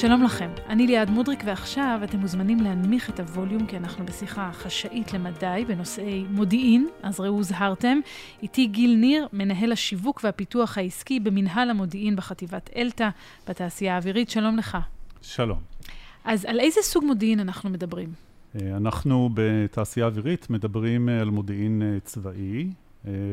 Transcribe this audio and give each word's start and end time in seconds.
שלום 0.00 0.22
לכם, 0.22 0.50
אני 0.68 0.86
ליעד 0.86 1.10
מודריק 1.10 1.42
ועכשיו 1.46 2.00
אתם 2.04 2.18
מוזמנים 2.18 2.60
להנמיך 2.60 3.10
את 3.10 3.20
הווליום 3.20 3.66
כי 3.66 3.76
אנחנו 3.76 4.06
בשיחה 4.06 4.50
חשאית 4.52 5.12
למדי 5.12 5.64
בנושאי 5.68 6.24
מודיעין, 6.30 6.88
אז 7.02 7.20
ראו 7.20 7.28
הוזהרתם. 7.28 7.98
איתי 8.42 8.66
גיל 8.66 8.96
ניר, 8.96 9.28
מנהל 9.32 9.72
השיווק 9.72 10.20
והפיתוח 10.24 10.78
העסקי 10.78 11.20
במנהל 11.20 11.70
המודיעין 11.70 12.16
בחטיבת 12.16 12.70
אלתא 12.76 13.08
בתעשייה 13.48 13.94
האווירית, 13.94 14.30
שלום 14.30 14.56
לך. 14.56 14.78
שלום. 15.22 15.58
אז 16.24 16.44
על 16.44 16.60
איזה 16.60 16.80
סוג 16.82 17.04
מודיעין 17.04 17.40
אנחנו 17.40 17.70
מדברים? 17.70 18.08
אה, 18.56 18.76
אנחנו 18.76 19.30
בתעשייה 19.34 20.06
אווירית 20.06 20.50
מדברים 20.50 21.08
אה, 21.08 21.20
על 21.20 21.30
מודיעין 21.30 21.82
אה, 21.82 22.00
צבאי 22.00 22.70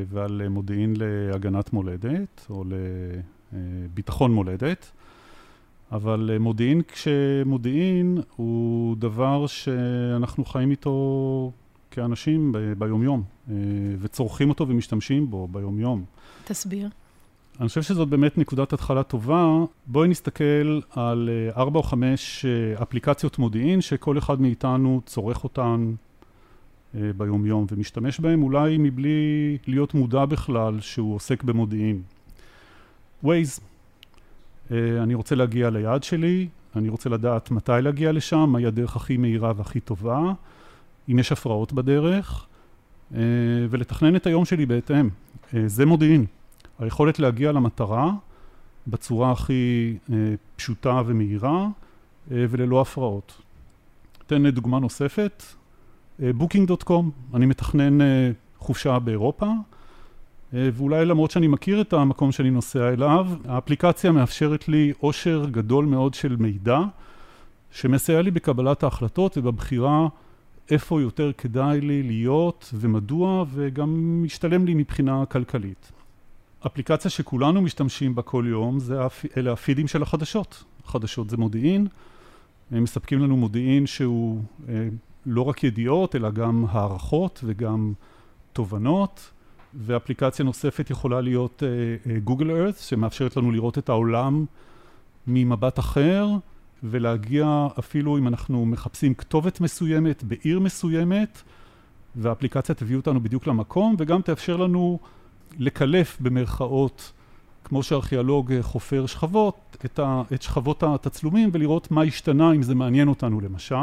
ועל 0.07 0.47
מודיעין 0.49 0.93
להגנת 0.97 1.73
מולדת 1.73 2.45
או 2.49 2.63
לביטחון 3.53 4.33
מולדת. 4.33 4.91
אבל 5.91 6.29
אה, 6.33 6.39
מודיעין 6.39 6.81
כשמודיעין 6.87 8.17
הוא 8.35 8.97
דבר 8.97 9.47
שאנחנו 9.47 10.45
חיים 10.45 10.71
איתו 10.71 11.51
כאנשים 11.91 12.51
ב- 12.51 12.73
ביומיום, 12.77 13.23
אה, 13.49 13.55
וצורכים 13.99 14.49
אותו 14.49 14.67
ומשתמשים 14.67 15.29
בו 15.29 15.47
ביומיום. 15.47 16.03
תסביר. 16.45 16.89
אני 17.59 17.67
חושב 17.67 17.81
שזאת 17.81 18.07
באמת 18.07 18.37
נקודת 18.37 18.73
התחלה 18.73 19.03
טובה. 19.03 19.47
בואי 19.87 20.07
נסתכל 20.07 20.79
על 20.89 21.29
אה, 21.31 21.61
ארבע 21.61 21.77
או 21.77 21.83
חמש 21.83 22.45
אפליקציות 22.81 23.39
מודיעין 23.39 23.81
שכל 23.81 24.17
אחד 24.17 24.41
מאיתנו 24.41 25.01
צורך 25.05 25.43
אותן 25.43 25.93
ביומיום 27.17 27.65
ומשתמש 27.71 28.19
בהן 28.19 28.41
אולי 28.41 28.77
מבלי 28.77 29.57
להיות 29.67 29.93
מודע 29.93 30.25
בכלל 30.25 30.79
שהוא 30.79 31.15
עוסק 31.15 31.43
במודיעין. 31.43 32.01
Waze 33.25 33.59
אני 34.71 35.13
רוצה 35.13 35.35
להגיע 35.35 35.69
ליעד 35.69 36.03
שלי, 36.03 36.47
אני 36.75 36.89
רוצה 36.89 37.09
לדעת 37.09 37.51
מתי 37.51 37.71
להגיע 37.81 38.11
לשם, 38.11 38.49
מהי 38.49 38.65
הדרך 38.65 38.95
הכי 38.95 39.17
מהירה 39.17 39.53
והכי 39.55 39.79
טובה, 39.79 40.33
אם 41.11 41.19
יש 41.19 41.31
הפרעות 41.31 41.73
בדרך, 41.73 42.45
אה, 43.15 43.19
ולתכנן 43.69 44.15
את 44.15 44.27
היום 44.27 44.45
שלי 44.45 44.65
בהתאם. 44.65 45.09
אה, 45.53 45.63
זה 45.67 45.85
מודיעין. 45.85 46.25
היכולת 46.79 47.19
להגיע 47.19 47.51
למטרה 47.51 48.11
בצורה 48.87 49.31
הכי 49.31 49.97
פשוטה 50.55 51.01
ומהירה 51.05 51.67
וללא 52.27 52.81
הפרעות. 52.81 53.41
אתן 54.27 54.49
דוגמה 54.49 54.79
נוספת, 54.79 55.43
Booking.com, 56.19 57.03
אני 57.33 57.45
מתכנן 57.45 57.97
חופשה 58.57 58.99
באירופה, 58.99 59.45
אה, 59.45 59.51
ואולי 60.53 61.05
למרות 61.05 61.31
שאני 61.31 61.47
מכיר 61.47 61.81
את 61.81 61.93
המקום 61.93 62.31
שאני 62.31 62.49
נוסע 62.49 62.89
אליו, 62.89 63.27
האפליקציה 63.47 64.11
מאפשרת 64.11 64.67
לי 64.67 64.93
עושר 64.99 65.45
גדול 65.51 65.85
מאוד 65.85 66.13
של 66.13 66.35
מידע, 66.35 66.79
שמסייע 67.71 68.21
לי 68.21 68.31
בקבלת 68.31 68.83
ההחלטות 68.83 69.37
ובבחירה 69.37 70.07
איפה 70.71 71.01
יותר 71.01 71.31
כדאי 71.37 71.81
לי 71.81 72.03
להיות 72.03 72.73
ומדוע, 72.73 73.45
וגם 73.53 74.23
משתלם 74.23 74.65
לי 74.65 74.73
מבחינה 74.73 75.25
כלכלית. 75.25 75.91
אפליקציה 76.65 77.11
שכולנו 77.11 77.61
משתמשים 77.61 78.15
בה 78.15 78.21
כל 78.21 78.45
יום, 78.49 78.79
זה, 78.79 78.99
אלה 79.37 79.51
הפידים 79.51 79.87
של 79.87 80.03
החדשות. 80.03 80.63
החדשות 80.85 81.29
זה 81.29 81.37
מודיעין, 81.37 81.87
הם 82.71 82.83
מספקים 82.83 83.19
לנו 83.19 83.37
מודיעין 83.37 83.87
שהוא 83.87 84.41
אה, 84.69 84.87
לא 85.25 85.41
רק 85.41 85.63
ידיעות, 85.63 86.15
אלא 86.15 86.29
גם 86.29 86.65
הערכות 86.69 87.39
וגם 87.43 87.93
תובנות. 88.53 89.31
ואפליקציה 89.77 90.45
נוספת 90.45 90.89
יכולה 90.89 91.21
להיות 91.21 91.63
גוגל 92.23 92.49
uh, 92.49 92.53
ארת, 92.53 92.77
שמאפשרת 92.77 93.37
לנו 93.37 93.51
לראות 93.51 93.77
את 93.77 93.89
העולם 93.89 94.45
ממבט 95.27 95.79
אחר, 95.79 96.27
ולהגיע 96.83 97.67
אפילו 97.79 98.17
אם 98.17 98.27
אנחנו 98.27 98.65
מחפשים 98.65 99.13
כתובת 99.13 99.61
מסוימת 99.61 100.23
בעיר 100.23 100.59
מסוימת, 100.59 101.41
והאפליקציה 102.15 102.75
תביא 102.75 102.95
אותנו 102.95 103.23
בדיוק 103.23 103.47
למקום, 103.47 103.95
וגם 103.99 104.21
תאפשר 104.21 104.57
לנו 104.57 104.99
לקלף 105.57 106.17
במרכאות, 106.19 107.11
כמו 107.63 107.83
שארכיאולוג 107.83 108.51
אה, 108.51 108.63
חופר 108.63 109.05
שכבות, 109.05 109.77
את, 109.85 109.99
ה, 109.99 110.21
את 110.33 110.41
שכבות 110.41 110.83
התצלומים, 110.83 111.49
ולראות 111.53 111.91
מה 111.91 112.01
השתנה, 112.03 112.51
אם 112.51 112.63
זה 112.63 112.75
מעניין 112.75 113.07
אותנו 113.07 113.41
למשל. 113.41 113.75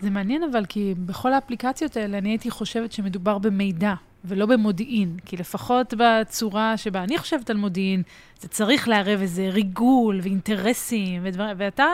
זה 0.00 0.10
מעניין 0.10 0.42
אבל, 0.42 0.64
כי 0.64 0.94
בכל 1.06 1.32
האפליקציות 1.32 1.96
האלה 1.96 2.18
אני 2.18 2.28
הייתי 2.28 2.50
חושבת 2.50 2.92
שמדובר 2.92 3.38
במידע. 3.38 3.94
ולא 4.24 4.46
במודיעין, 4.46 5.16
כי 5.24 5.36
לפחות 5.36 5.94
בצורה 5.98 6.76
שבה 6.76 7.04
אני 7.04 7.18
חושבת 7.18 7.50
על 7.50 7.56
מודיעין, 7.56 8.02
זה 8.40 8.48
צריך 8.48 8.88
לערב 8.88 9.20
איזה 9.20 9.48
ריגול 9.52 10.20
ואינטרסים 10.22 11.22
ודברים, 11.24 11.56
ואתה, 11.58 11.84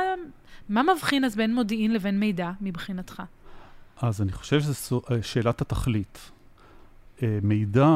מה 0.69 0.83
מבחין 0.95 1.25
אז 1.25 1.37
בין 1.37 1.55
מודיעין 1.55 1.93
לבין 1.93 2.21
מידע 2.21 2.51
מבחינתך? 2.61 3.23
אז 3.97 4.23
אני 4.23 4.33
חושב 4.33 4.61
שזו 4.61 5.03
אה, 5.11 5.23
שאלת 5.23 5.61
התכלית. 5.61 6.31
אה, 7.23 7.39
מידע 7.43 7.89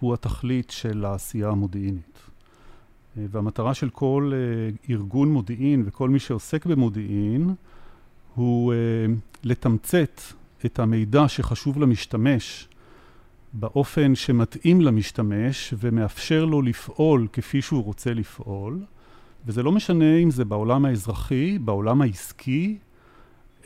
הוא 0.00 0.14
התכלית 0.14 0.70
של 0.70 1.04
העשייה 1.04 1.48
המודיעינית. 1.48 2.18
אה, 3.18 3.24
והמטרה 3.30 3.74
של 3.74 3.90
כל 3.90 4.32
ארגון 4.90 5.32
מודיעין 5.32 5.82
וכל 5.86 6.08
מי 6.08 6.18
שעוסק 6.18 6.66
במודיעין 6.66 7.54
הוא 8.34 8.74
לתמצת 9.44 10.20
את 10.66 10.78
המידע 10.78 11.28
שחשוב 11.28 11.78
למשתמש 11.78 12.68
באופן 13.52 14.14
שמתאים 14.14 14.80
למשתמש 14.80 15.74
ומאפשר 15.78 16.44
לו 16.44 16.62
לפעול 16.62 17.26
כפי 17.32 17.62
שהוא 17.62 17.84
רוצה 17.84 18.14
לפעול, 18.14 18.80
וזה 19.46 19.62
לא 19.62 19.72
משנה 19.72 20.16
אם 20.16 20.30
זה 20.30 20.44
בעולם 20.44 20.84
האזרחי, 20.84 21.58
בעולם 21.58 22.02
העסקי, 22.02 22.78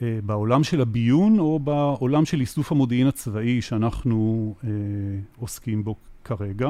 אה, 0.03 0.19
בעולם 0.27 0.65
של 0.65 0.81
הביון 0.81 1.39
או 1.39 1.59
בעולם 1.59 2.25
של 2.25 2.41
איסוף 2.41 2.73
המודיעין 2.73 3.07
הצבאי 3.07 3.63
שאנחנו 3.63 4.55
אה, 4.65 4.71
עוסקים 5.39 5.85
בו 5.85 5.97
כרגע. 6.25 6.69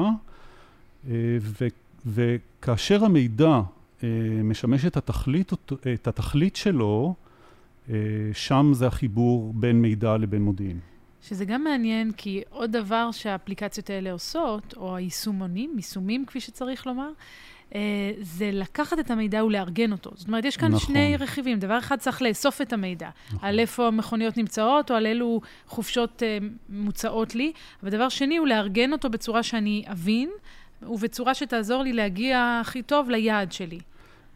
אה, 1.09 1.13
ו, 1.41 1.67
וכאשר 2.05 3.05
המידע 3.05 3.61
משמש 4.43 4.85
את 4.85 4.97
התכלית, 4.97 5.51
את 5.93 6.07
התכלית 6.07 6.55
שלו, 6.55 7.15
שם 8.33 8.71
זה 8.73 8.87
החיבור 8.87 9.53
בין 9.53 9.81
מידע 9.81 10.17
לבין 10.17 10.41
מודיעין. 10.41 10.79
שזה 11.21 11.45
גם 11.45 11.63
מעניין, 11.63 12.11
כי 12.11 12.41
עוד 12.49 12.71
דבר 12.71 13.11
שהאפליקציות 13.11 13.89
האלה 13.89 14.11
עושות, 14.11 14.73
או 14.77 14.95
היישומונים, 14.95 15.73
יישומים 15.75 16.25
כפי 16.25 16.39
שצריך 16.39 16.87
לומר, 16.87 17.09
אה, 17.75 18.11
זה 18.21 18.49
לקחת 18.53 18.99
את 18.99 19.11
המידע 19.11 19.43
ולארגן 19.43 19.91
אותו. 19.91 20.11
זאת 20.15 20.27
אומרת, 20.27 20.45
יש 20.45 20.57
כאן 20.57 20.67
נכון. 20.67 20.79
שני 20.79 21.17
רכיבים. 21.17 21.59
דבר 21.59 21.77
אחד, 21.77 21.97
צריך 21.99 22.21
לאסוף 22.21 22.61
את 22.61 22.73
המידע, 22.73 23.09
נכון. 23.27 23.49
על 23.49 23.59
איפה 23.59 23.87
המכוניות 23.87 24.37
נמצאות, 24.37 24.91
או 24.91 24.95
על 24.95 25.05
אילו 25.05 25.41
חופשות 25.67 26.23
אה, 26.23 26.37
מוצעות 26.69 27.35
לי, 27.35 27.51
ודבר 27.83 28.09
שני 28.09 28.37
הוא 28.37 28.47
לארגן 28.47 28.91
אותו 28.91 29.09
בצורה 29.09 29.43
שאני 29.43 29.83
אבין, 29.91 30.29
ובצורה 30.81 31.33
שתעזור 31.33 31.83
לי 31.83 31.93
להגיע 31.93 32.59
הכי 32.61 32.81
טוב 32.81 33.09
ליעד 33.09 33.51
שלי. 33.51 33.79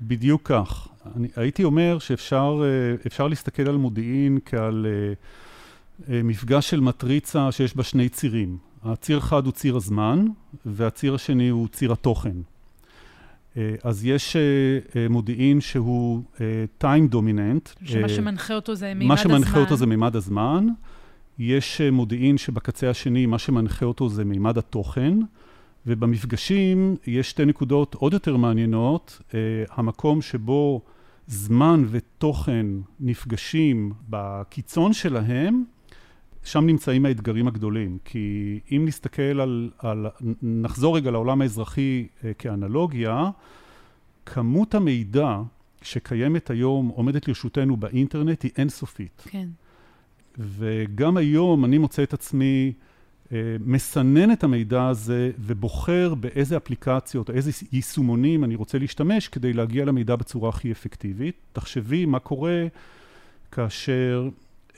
בדיוק 0.02 0.42
כך. 0.44 0.88
אני 1.16 1.28
הייתי 1.36 1.64
אומר 1.64 2.00
שאפשר 2.00 2.62
אה, 3.22 3.28
להסתכל 3.28 3.70
על 3.70 3.78
מודיעין 3.78 4.40
כעל... 4.46 4.86
אה, 6.10 6.22
מפגש 6.24 6.70
של 6.70 6.80
מטריצה 6.80 7.52
שיש 7.52 7.76
בה 7.76 7.84
שני 7.84 8.10
צירים. 8.10 8.58
הציר 8.84 9.18
אחד 9.18 9.46
הוא 9.46 9.54
ציר 9.54 9.76
הזמן, 9.76 10.26
והציר 10.66 11.16
השני 11.16 11.50
הוא 11.50 11.68
ציר 11.68 11.92
התוכן. 11.92 12.36
אה, 13.58 13.76
אז 13.84 14.06
יש 14.06 14.36
אה, 14.36 15.08
מודיעין 15.10 15.62
שהוא 15.62 16.24
time 16.82 17.14
dominant. 17.14 17.86
שמה 17.86 18.10
שמנחה 18.10 18.56
אותו 18.56 18.76
זה 18.76 18.94
מימד 18.94 19.02
הזמן. 19.02 19.08
מה 19.08 19.18
שמנחה 19.18 19.60
אותו 19.60 19.76
זה 19.76 19.86
מימד 19.86 20.16
הזמן. 20.16 20.68
יש 21.40 21.82
מודיעין 21.82 22.38
שבקצה 22.38 22.90
השני, 22.90 23.26
מה 23.26 23.40
שמנחה 23.40 23.86
אותו 23.86 24.10
זה 24.10 24.26
מימד 24.26 24.58
התוכן. 24.58 25.14
ובמפגשים 25.86 26.96
יש 27.08 27.30
שתי 27.30 27.46
נקודות 27.46 27.96
עוד 27.96 28.14
יותר 28.14 28.38
מעניינות. 28.38 29.22
המקום 29.70 30.22
שבו 30.22 30.82
זמן 31.28 31.84
ותוכן 31.90 32.66
נפגשים 33.00 33.94
בקיצון 34.10 34.94
שלהם, 34.94 35.64
שם 36.44 36.66
נמצאים 36.66 37.06
האתגרים 37.06 37.48
הגדולים, 37.48 37.98
כי 38.06 38.60
אם 38.72 38.84
נסתכל 38.88 39.42
על, 39.42 39.70
על 39.78 40.08
נחזור 40.42 40.98
רגע 40.98 41.12
לעולם 41.12 41.42
האזרחי 41.42 42.08
אה, 42.24 42.34
כאנלוגיה, 42.34 43.30
כמות 44.26 44.76
המידע 44.76 45.42
שקיימת 45.82 46.50
היום, 46.50 46.88
עומדת 46.88 47.28
לרשותנו 47.28 47.78
באינטרנט, 47.78 48.44
היא 48.44 48.52
אינסופית. 48.58 49.24
כן. 49.26 49.48
וגם 50.38 51.18
היום 51.18 51.66
אני 51.66 51.78
מוצא 51.78 52.04
את 52.04 52.14
עצמי 52.14 52.74
מסנן 53.60 54.32
את 54.32 54.44
המידע 54.44 54.88
הזה 54.88 55.32
ובוחר 55.40 56.16
באיזה 56.16 56.58
אפליקציות, 56.58 57.30
איזה 57.30 57.52
יישומונים 57.72 58.44
אני 58.44 58.56
רוצה 58.56 58.78
להשתמש 58.78 59.28
כדי 59.28 59.54
להגיע 59.54 59.86
למידע 59.86 60.16
בצורה 60.16 60.50
הכי 60.50 60.72
אפקטיבית. 60.72 61.36
תחשבי 61.54 62.06
מה 62.06 62.20
קורה 62.20 62.66
כאשר 63.52 64.30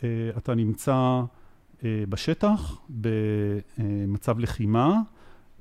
אה, 0.04 0.10
אתה 0.38 0.56
נמצא 0.56 1.22
אה, 1.84 2.04
בשטח, 2.10 2.82
במצב 2.90 4.40
לחימה, 4.40 5.00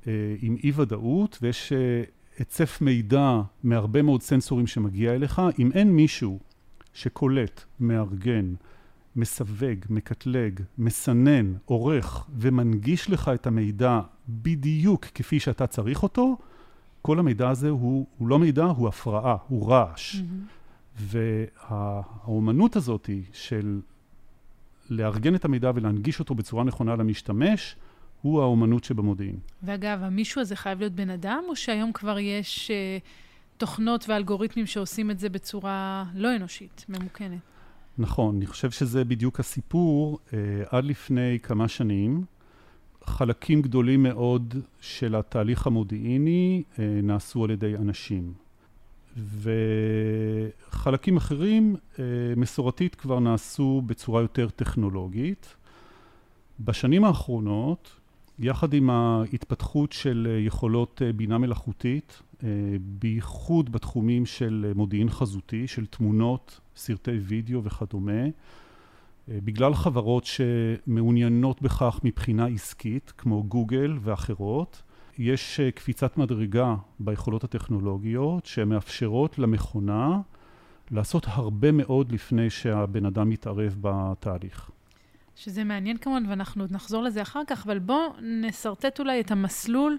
אה, 0.07 0.35
עם 0.41 0.55
אי 0.63 0.71
ודאות, 0.75 1.37
ויש 1.41 1.73
אה, 1.73 2.03
היצף 2.37 2.81
מידע 2.81 3.41
מהרבה 3.63 4.01
מאוד 4.01 4.21
סנסורים 4.21 4.67
שמגיע 4.67 5.15
אליך. 5.15 5.41
אם 5.59 5.71
אין 5.71 5.91
מישהו 5.91 6.39
שקולט, 6.93 7.63
מארגן, 7.79 8.53
מסווג, 9.15 9.77
מקטלג, 9.89 10.59
מסנן, 10.77 11.53
עורך 11.65 12.27
ומנגיש 12.37 13.09
לך 13.09 13.31
את 13.33 13.47
המידע 13.47 13.99
בדיוק 14.29 15.05
כפי 15.05 15.39
שאתה 15.39 15.67
צריך 15.67 16.03
אותו, 16.03 16.37
כל 17.01 17.19
המידע 17.19 17.49
הזה 17.49 17.69
הוא, 17.69 18.07
הוא 18.17 18.27
לא 18.27 18.39
מידע, 18.39 18.63
הוא 18.63 18.87
הפרעה, 18.87 19.37
הוא 19.47 19.71
רעש. 19.71 20.15
Mm-hmm. 20.15 21.01
והאומנות 21.71 22.75
הזאת 22.75 23.09
של 23.33 23.81
לארגן 24.89 25.35
את 25.35 25.45
המידע 25.45 25.71
ולהנגיש 25.75 26.19
אותו 26.19 26.35
בצורה 26.35 26.63
נכונה 26.63 26.95
למשתמש, 26.95 27.75
הוא 28.21 28.41
האומנות 28.41 28.83
שבמודיעין. 28.83 29.39
ואגב, 29.63 30.03
המישהו 30.03 30.41
הזה 30.41 30.55
חייב 30.55 30.79
להיות 30.79 30.93
בן 30.93 31.09
אדם, 31.09 31.43
או 31.49 31.55
שהיום 31.55 31.91
כבר 31.91 32.19
יש 32.19 32.71
uh, 32.71 33.03
תוכנות 33.57 34.09
ואלגוריתמים 34.09 34.65
שעושים 34.65 35.11
את 35.11 35.19
זה 35.19 35.29
בצורה 35.29 36.05
לא 36.15 36.35
אנושית, 36.35 36.85
ממוכנת? 36.89 37.50
נכון, 37.97 38.35
אני 38.35 38.45
חושב 38.45 38.71
שזה 38.71 39.03
בדיוק 39.05 39.39
הסיפור. 39.39 40.19
Uh, 40.27 40.33
עד 40.69 40.85
לפני 40.85 41.39
כמה 41.43 41.67
שנים, 41.67 42.25
חלקים 43.03 43.61
גדולים 43.61 44.03
מאוד 44.03 44.55
של 44.81 45.15
התהליך 45.15 45.67
המודיעיני 45.67 46.63
uh, 46.73 46.79
נעשו 47.03 47.43
על 47.43 47.51
ידי 47.51 47.75
אנשים. 47.75 48.33
וחלקים 50.71 51.17
אחרים 51.17 51.75
uh, 51.75 51.99
מסורתית 52.35 52.95
כבר 52.95 53.19
נעשו 53.19 53.81
בצורה 53.85 54.21
יותר 54.21 54.49
טכנולוגית. 54.49 55.55
בשנים 56.59 57.05
האחרונות, 57.05 58.01
יחד 58.39 58.73
עם 58.73 58.89
ההתפתחות 58.89 59.91
של 59.91 60.27
אה, 60.31 60.39
יכולות 60.39 61.01
אה, 61.05 61.13
בינה 61.13 61.37
מלאכותית, 61.37 62.21
אה, 62.21 62.30
בייחוד 62.81 63.71
בתחומים 63.71 64.25
של 64.25 64.71
מודיעין 64.75 65.09
חזותי, 65.09 65.67
של 65.67 65.85
תמונות, 65.85 66.59
סרטי 66.75 67.11
וידאו 67.11 67.63
וכדומה, 67.63 68.21
בגלל 69.27 69.73
חברות 69.73 70.25
שמעוניינות 70.25 71.61
בכך 71.61 71.99
מבחינה 72.03 72.45
עסקית, 72.45 73.13
כמו 73.17 73.43
גוגל 73.43 73.97
ואחרות, 74.01 74.81
יש 75.17 75.59
קפיצת 75.75 76.17
מדרגה 76.17 76.75
ביכולות 76.99 77.43
הטכנולוגיות 77.43 78.45
שמאפשרות 78.45 79.39
למכונה 79.39 80.19
לעשות 80.91 81.25
הרבה 81.27 81.71
מאוד 81.71 82.11
לפני 82.11 82.49
שהבן 82.49 83.05
אדם 83.05 83.29
מתערב 83.29 83.75
בתהליך. 83.81 84.69
שזה 85.35 85.63
מעניין 85.63 85.97
כמובן, 85.97 86.23
ואנחנו 86.29 86.63
עוד 86.63 86.71
נחזור 86.71 87.03
לזה 87.03 87.21
אחר 87.21 87.41
כך, 87.47 87.65
אבל 87.65 87.79
בואו 87.79 88.13
נסרטט 88.21 88.99
אולי 88.99 89.21
את 89.21 89.31
המסלול 89.31 89.97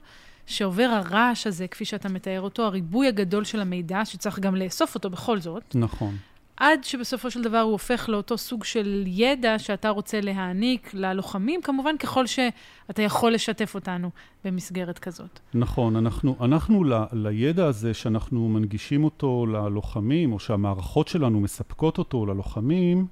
שעובר 0.52 0.82
הרעש 0.82 1.46
הזה, 1.46 1.66
כפי 1.66 1.84
שאתה 1.84 2.08
מתאר 2.08 2.40
אותו, 2.40 2.62
הריבוי 2.62 3.08
הגדול 3.08 3.44
של 3.44 3.60
המידע, 3.60 4.04
שצריך 4.04 4.38
גם 4.38 4.56
לאסוף 4.56 4.94
אותו 4.94 5.10
בכל 5.10 5.38
זאת. 5.38 5.75
נכון. 5.75 6.16
עד 6.56 6.84
שבסופו 6.84 7.31
של 7.31 7.43
דבר 7.43 7.60
הוא 7.60 7.72
הופך 7.72 8.08
לאותו 8.08 8.38
סוג 8.38 8.64
של 8.64 9.04
ידע 9.06 9.58
שאתה 9.58 9.88
רוצה 9.88 10.20
להעניק 10.20 10.94
ללוחמים, 10.94 11.62
כמובן 11.62 11.96
ככל 11.99 12.26
שאתה 12.26 13.02
יכול 13.02 13.32
לשתף 13.32 13.75
אותנו 13.75 14.10
במסגרת 14.44 14.99
כזאת. 14.99 15.40
נכון, 15.54 15.96
אנחנו, 15.96 16.37
אנחנו 16.40 16.84
ל, 16.84 16.93
לידע 17.12 17.66
הזה 17.66 17.94
שאנחנו 17.94 18.49
מנגישים 18.49 19.04
אותו 19.04 19.46
ללוחמים, 19.46 20.32
או 20.32 20.38
שהמערכות 20.38 21.08
שלנו 21.08 21.40
מספקות 21.40 21.99
אותו 21.99 22.26
ללוחמים, 22.26 23.06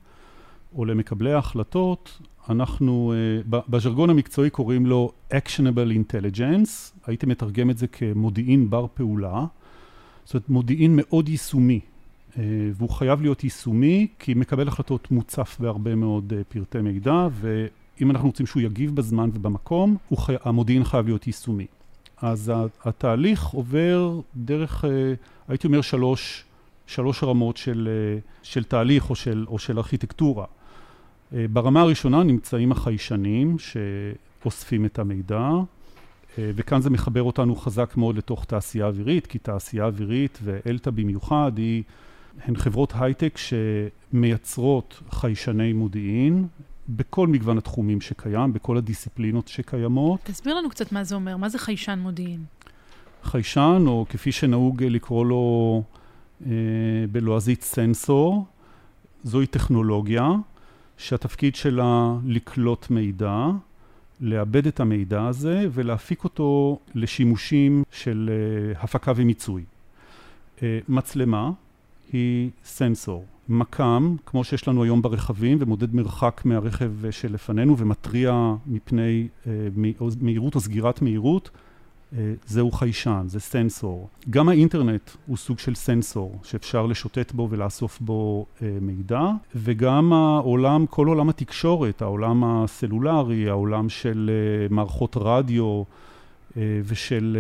או 0.75 0.85
למקבלי 0.85 1.33
ההחלטות, 1.33 2.19
אנחנו, 2.49 3.13
uh, 3.13 3.57
בז'רגון 3.69 4.11
המקצועי 4.11 4.51
קוראים 4.51 4.87
לו 4.87 5.13
Actionable 5.33 6.13
Intelligence, 6.13 6.69
הייתי 7.07 7.27
מתרגם 7.27 7.71
את 7.71 7.79
זה 7.79 7.87
כמודיעין 7.87 8.71
בר 8.71 8.87
פעולה, 8.95 9.47
זאת 10.25 10.35
אומרת 10.35 10.49
מודיעין 10.49 10.93
מאוד 10.97 11.29
יישומי, 11.29 11.81
uh, 11.81 12.37
והוא 12.75 12.91
חייב 12.91 13.23
להיות 13.23 13.45
יישומי 13.45 14.07
כי 14.19 14.35
מקבל 14.35 14.69
החלטות 14.69 15.11
מוצף 15.11 15.57
בהרבה 15.61 15.95
מאוד 15.95 16.33
uh, 16.33 16.53
פרטי 16.53 16.81
מידע, 16.81 17.29
ואם 17.33 18.11
אנחנו 18.11 18.29
רוצים 18.29 18.47
שהוא 18.47 18.63
יגיב 18.63 18.95
בזמן 18.95 19.31
ובמקום, 19.35 19.97
חי... 20.17 20.35
המודיעין 20.45 20.85
חייב 20.85 21.07
להיות 21.07 21.27
יישומי. 21.27 21.67
אז 22.23 22.53
התהליך 22.85 23.47
עובר 23.47 24.21
דרך, 24.37 24.85
הייתי 25.49 25.67
אומר, 25.67 25.81
שלוש, 25.81 26.45
שלוש 26.87 27.25
רמות 27.25 27.57
של, 27.57 27.89
של 28.43 28.65
תהליך 28.65 29.11
או 29.11 29.15
של, 29.15 29.45
או 29.49 29.59
של 29.59 29.79
ארכיטקטורה. 29.79 30.47
אה, 31.35 31.47
ברמה 31.53 31.81
הראשונה 31.81 32.23
נמצאים 32.23 32.73
החיישנים 32.73 33.57
שאוספים 33.59 34.85
את 34.85 34.99
המידע, 34.99 35.51
אה, 36.39 36.51
וכאן 36.55 36.81
זה 36.81 36.91
מחבר 36.91 37.23
אותנו 37.23 37.57
חזק 37.57 37.97
מאוד 37.97 38.17
לתוך 38.17 38.45
תעשייה 38.45 38.87
אווירית, 38.87 39.27
כי 39.27 39.39
תעשייה 39.39 39.85
אווירית 39.85 40.39
ואלתא 40.43 40.91
במיוחד 40.91 41.53
היא, 41.57 41.83
הן 42.45 42.57
חברות 42.57 42.93
הייטק 42.99 43.39
שמייצרות 43.39 45.03
חיישני 45.11 45.73
מודיעין 45.73 46.47
בכל 46.89 47.27
מגוון 47.27 47.59
התחומים 47.59 48.01
שקיים, 48.01 48.53
בכל 48.53 48.77
הדיסציפלינות 48.77 49.49
שקיימות. 49.49 50.21
תסביר 50.23 50.55
לנו 50.55 50.71
קצת 50.71 50.93
מה 50.93 51.05
זה 51.05 51.15
אומר, 51.15 51.37
מה 51.37 51.49
זה 51.49 51.59
חיישן 51.59 51.99
מודיעין? 51.99 52.45
חיישן, 53.23 53.85
או 53.87 54.07
כפי 54.09 54.33
שנהוג 54.33 54.85
לקרוא 54.85 55.27
לו 55.27 55.83
אה, 56.47 56.51
בלועזית 57.13 57.63
סנסור, 57.63 58.45
זוהי 59.25 59.47
טכנולוגיה 59.47 60.31
שהתפקיד 61.01 61.55
שלה 61.55 62.15
לקלוט 62.27 62.91
מידע, 62.91 63.47
לעבד 64.21 64.67
את 64.67 64.81
המידע 64.81 65.27
הזה 65.27 65.67
ולהפיק 65.73 66.25
אותו 66.25 66.79
לשימושים 66.95 67.83
של 67.91 68.31
uh, 68.75 68.79
הפקה 68.85 69.13
ומיצוי. 69.17 69.65
Uh, 70.57 70.61
מצלמה 70.89 71.51
היא 72.13 72.51
סנסור. 72.65 73.25
מקם, 73.49 74.17
כמו 74.27 74.45
שיש 74.45 74.69
לנו 74.69 74.83
היום 74.83 75.03
ברכבים, 75.03 75.59
ומודד 75.61 75.95
מרחק 75.95 76.43
מהרכב 76.45 77.11
שלפנינו 77.11 77.79
ומתריע 77.79 78.55
מפני 78.67 79.29
מהירות 80.21 80.55
או 80.55 80.61
סגירת 80.61 81.03
מהירות, 81.03 81.51
אה, 81.55 81.70
זהו 82.47 82.73
חיישן, 82.73 83.25
זה 83.27 83.41
סנסור. 83.41 84.09
גם 84.31 84.49
האינטרנט 84.49 85.11
הוא 85.27 85.37
סוג 85.37 85.59
של 85.59 85.75
סנסור 85.75 86.39
שאפשר 86.43 86.87
לשוטט 86.87 87.33
בו 87.33 87.49
ולאסוף 87.51 88.01
בו 88.01 88.47
אה, 88.63 88.69
מידע, 88.81 89.23
וגם 89.55 90.13
העולם, 90.13 90.87
כל 90.91 91.07
עולם 91.07 91.29
התקשורת, 91.29 92.03
העולם 92.03 92.45
הסלולרי, 92.45 93.49
העולם 93.49 93.89
של 93.89 94.31
אה, 94.33 94.67
מערכות 94.75 95.17
רדיו 95.21 95.83
ושל 96.85 97.37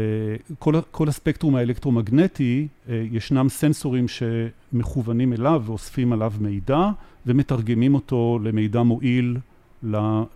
כל, 0.59 0.75
כל 0.91 1.09
הספקטרום 1.09 1.55
האלקטרומגנטי, 1.55 2.69
ישנם 2.89 3.49
סנסורים 3.49 4.07
שמכוונים 4.09 5.33
אליו 5.33 5.62
ואוספים 5.67 6.12
עליו 6.12 6.33
מידע 6.41 6.91
ומתרגמים 7.27 7.95
אותו 7.95 8.39
למידע 8.43 8.83
מועיל 8.83 9.37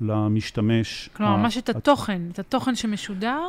למשתמש. 0.01 1.11
כלומר, 1.13 1.37
ממש 1.37 1.59
את 1.59 1.69
התוכן, 1.69 2.23
את 2.33 2.39
התוכן 2.39 2.75
שמשודר? 2.75 3.41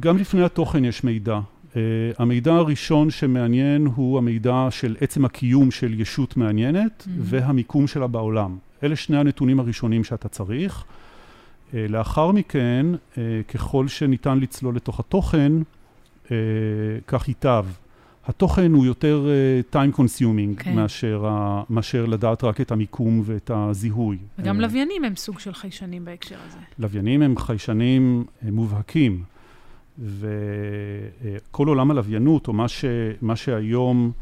גם 0.00 0.18
לפני 0.18 0.44
התוכן 0.44 0.84
יש 0.84 1.04
מידע. 1.04 1.40
Uh, 1.72 1.74
המידע 2.18 2.54
הראשון 2.54 3.10
שמעניין 3.10 3.86
הוא 3.86 4.18
המידע 4.18 4.66
של 4.70 4.96
עצם 5.00 5.24
הקיום 5.24 5.70
של 5.70 6.00
ישות 6.00 6.36
מעניינת 6.36 7.02
mm-hmm. 7.06 7.10
והמיקום 7.18 7.86
שלה 7.86 8.06
בעולם. 8.06 8.58
אלה 8.82 8.96
שני 8.96 9.18
הנתונים 9.18 9.60
הראשונים 9.60 10.04
שאתה 10.04 10.28
צריך. 10.28 10.84
Uh, 10.84 11.74
לאחר 11.88 12.30
מכן, 12.30 12.86
uh, 12.94 13.16
ככל 13.48 13.88
שניתן 13.88 14.38
לצלול 14.38 14.76
לתוך 14.76 15.00
התוכן, 15.00 15.52
uh, 16.26 16.30
כך 17.06 17.28
ייטב. 17.28 17.66
התוכן 18.26 18.72
הוא 18.72 18.86
יותר 18.86 19.26
uh, 19.26 19.74
time 19.74 19.96
consuming 19.96 20.60
okay. 20.60 20.62
כן. 20.62 20.76
מאשר, 20.76 21.24
uh, 21.24 21.72
מאשר 21.72 22.06
לדעת 22.06 22.44
רק 22.44 22.60
את 22.60 22.72
המיקום 22.72 23.22
ואת 23.24 23.50
הזיהוי. 23.54 24.18
וגם 24.38 24.58
uh, 24.58 24.62
לוויינים 24.62 25.04
הם 25.04 25.16
סוג 25.16 25.38
של 25.38 25.54
חיישנים 25.54 26.04
בהקשר 26.04 26.36
הזה. 26.48 26.58
לוויינים 26.78 27.22
הם 27.22 27.36
חיישנים 27.36 28.24
uh, 28.26 28.50
מובהקים. 28.50 29.22
וכל 29.98 31.68
עולם 31.68 31.90
הלוויינות, 31.90 32.48
או 32.48 32.52
מה, 32.52 32.68
ש, 32.68 32.84
מה 33.20 33.36
שהיום 33.36 34.12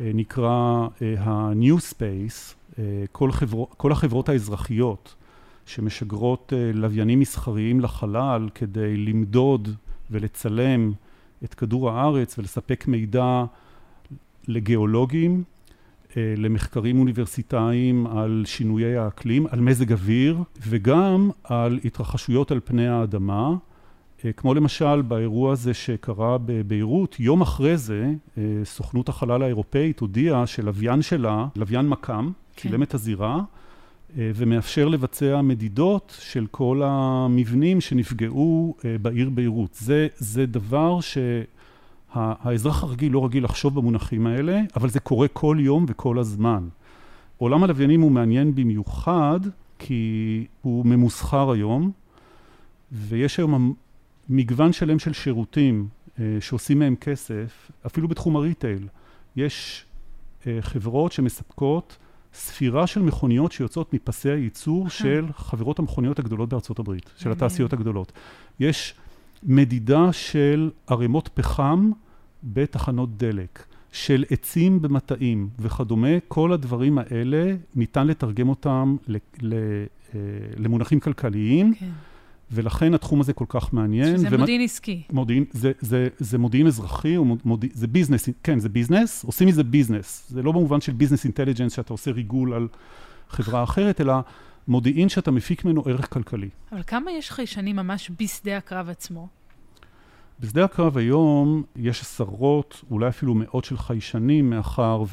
אה, 0.00 0.10
נקרא 0.14 0.86
אה, 1.02 1.14
ה-New 1.18 1.92
Space, 1.92 2.54
אה, 2.78 3.04
כל, 3.12 3.32
חבר, 3.32 3.64
כל 3.76 3.92
החברות 3.92 4.28
האזרחיות 4.28 5.14
שמשגרות 5.66 6.52
לוויינים 6.74 7.20
מסחריים 7.20 7.80
לחלל 7.80 8.48
כדי 8.54 8.96
למדוד 8.96 9.68
ולצלם 10.10 10.92
את 11.44 11.54
כדור 11.54 11.90
הארץ 11.90 12.38
ולספק 12.38 12.84
מידע 12.88 13.44
לגיאולוגים, 14.48 15.44
למחקרים 16.16 16.98
אוניברסיטאיים 16.98 18.06
על 18.06 18.42
שינויי 18.46 18.96
האקלים, 18.96 19.46
על 19.50 19.60
מזג 19.60 19.92
אוויר 19.92 20.38
וגם 20.68 21.30
על 21.44 21.80
התרחשויות 21.84 22.50
על 22.50 22.60
פני 22.64 22.88
האדמה. 22.88 23.54
אה, 24.24 24.32
כמו 24.32 24.54
למשל 24.54 25.02
באירוע 25.02 25.52
הזה 25.52 25.74
שקרה 25.74 26.38
בביירות, 26.38 27.20
יום 27.20 27.40
אחרי 27.40 27.76
זה 27.76 28.12
אה, 28.38 28.42
סוכנות 28.64 29.08
החלל 29.08 29.42
האירופאית 29.42 30.00
הודיעה 30.00 30.46
שלוויין 30.46 31.02
שלה, 31.02 31.46
לוויין 31.56 31.88
מכ"ם, 31.88 32.32
כן. 32.56 32.62
צילם 32.62 32.82
את 32.82 32.94
הזירה 32.94 33.34
אה, 33.34 33.42
ומאפשר 34.16 34.88
לבצע 34.88 35.42
מדידות 35.42 36.16
של 36.20 36.46
כל 36.50 36.82
המבנים 36.84 37.80
שנפגעו 37.80 38.74
בעיר 39.02 39.30
ביירות. 39.30 39.74
זה, 39.74 40.08
זה 40.16 40.46
דבר 40.46 40.98
שהאזרח 41.00 42.82
הרגיל 42.82 43.12
לא 43.12 43.24
רגיל 43.24 43.44
לחשוב 43.44 43.74
במונחים 43.74 44.26
האלה, 44.26 44.60
אבל 44.76 44.88
זה 44.88 45.00
קורה 45.00 45.28
כל 45.28 45.56
יום 45.60 45.86
וכל 45.88 46.18
הזמן. 46.18 46.68
עולם 47.38 47.64
הלוויינים 47.64 48.00
הוא 48.00 48.10
מעניין 48.10 48.54
במיוחד, 48.54 49.40
כי 49.78 50.46
הוא 50.62 50.86
ממוסחר 50.86 51.50
היום, 51.50 51.90
ויש 52.92 53.38
היום 53.38 53.74
מגוון 54.28 54.72
שלם 54.72 54.98
של 54.98 55.12
שירותים 55.12 55.88
אה, 56.20 56.24
שעושים 56.40 56.78
מהם 56.78 56.96
כסף, 56.96 57.70
אפילו 57.86 58.08
בתחום 58.08 58.36
הריטייל. 58.36 58.88
יש 59.36 59.84
אה, 60.46 60.58
חברות 60.60 61.12
שמספקות 61.12 61.96
ספירה 62.34 62.86
של 62.86 63.02
מכוניות 63.02 63.52
שיוצאות 63.52 63.94
מפסי 63.94 64.30
הייצור 64.30 64.88
של 64.88 65.26
חברות 65.36 65.78
המכוניות 65.78 66.18
הגדולות 66.18 66.48
בארצות 66.48 66.78
הברית, 66.78 67.10
של 67.16 67.32
התעשיות 67.32 67.72
הגדולות. 67.72 68.12
יש 68.60 68.94
מדידה 69.42 70.12
של 70.12 70.70
ערימות 70.86 71.28
פחם 71.34 71.90
בתחנות 72.44 73.16
דלק, 73.16 73.64
של 73.92 74.24
עצים 74.30 74.82
במטעים 74.82 75.48
וכדומה, 75.58 76.20
כל 76.28 76.52
הדברים 76.52 76.98
האלה 76.98 77.54
ניתן 77.74 78.06
לתרגם 78.06 78.48
אותם 78.48 78.96
אה, 79.08 79.16
למונחים 80.56 81.00
כלכליים. 81.00 81.74
כן. 81.74 81.86
ולכן 82.52 82.94
התחום 82.94 83.20
הזה 83.20 83.32
כל 83.32 83.44
כך 83.48 83.72
מעניין. 83.72 84.16
שזה 84.16 84.28
ומה, 84.28 84.36
מודיעין 84.36 84.60
עסקי. 84.60 85.02
מודיעין, 85.12 85.44
זה, 85.52 85.72
זה, 85.80 86.08
זה 86.18 86.38
מודיעין 86.38 86.66
אזרחי, 86.66 87.16
מודיע, 87.44 87.70
זה 87.72 87.86
business, 87.86 88.28
כן, 88.42 88.58
זה 88.58 88.68
business, 88.68 89.24
עושים 89.24 89.48
מזה 89.48 89.64
business. 89.64 90.26
זה 90.28 90.42
לא 90.42 90.52
במובן 90.52 90.80
של 90.80 90.92
business 90.92 91.24
intelligence, 91.24 91.72
שאתה 91.72 91.92
עושה 91.92 92.10
ריגול 92.10 92.54
על 92.54 92.68
חברה 93.28 93.62
אחרת, 93.62 94.00
אלא 94.00 94.14
מודיעין 94.68 95.08
שאתה 95.08 95.30
מפיק 95.30 95.64
ממנו 95.64 95.82
ערך 95.86 96.12
כלכלי. 96.12 96.48
אבל 96.72 96.82
כמה 96.86 97.10
יש 97.10 97.30
חיישנים 97.30 97.76
ממש 97.76 98.10
בשדה 98.20 98.56
הקרב 98.56 98.88
עצמו? 98.88 99.28
בשדה 100.40 100.64
הקרב 100.64 100.98
היום 100.98 101.62
יש 101.76 102.00
עשרות, 102.00 102.84
אולי 102.90 103.08
אפילו 103.08 103.34
מאות 103.34 103.64
של 103.64 103.78
חיישנים, 103.78 104.50
מאחר 104.50 105.04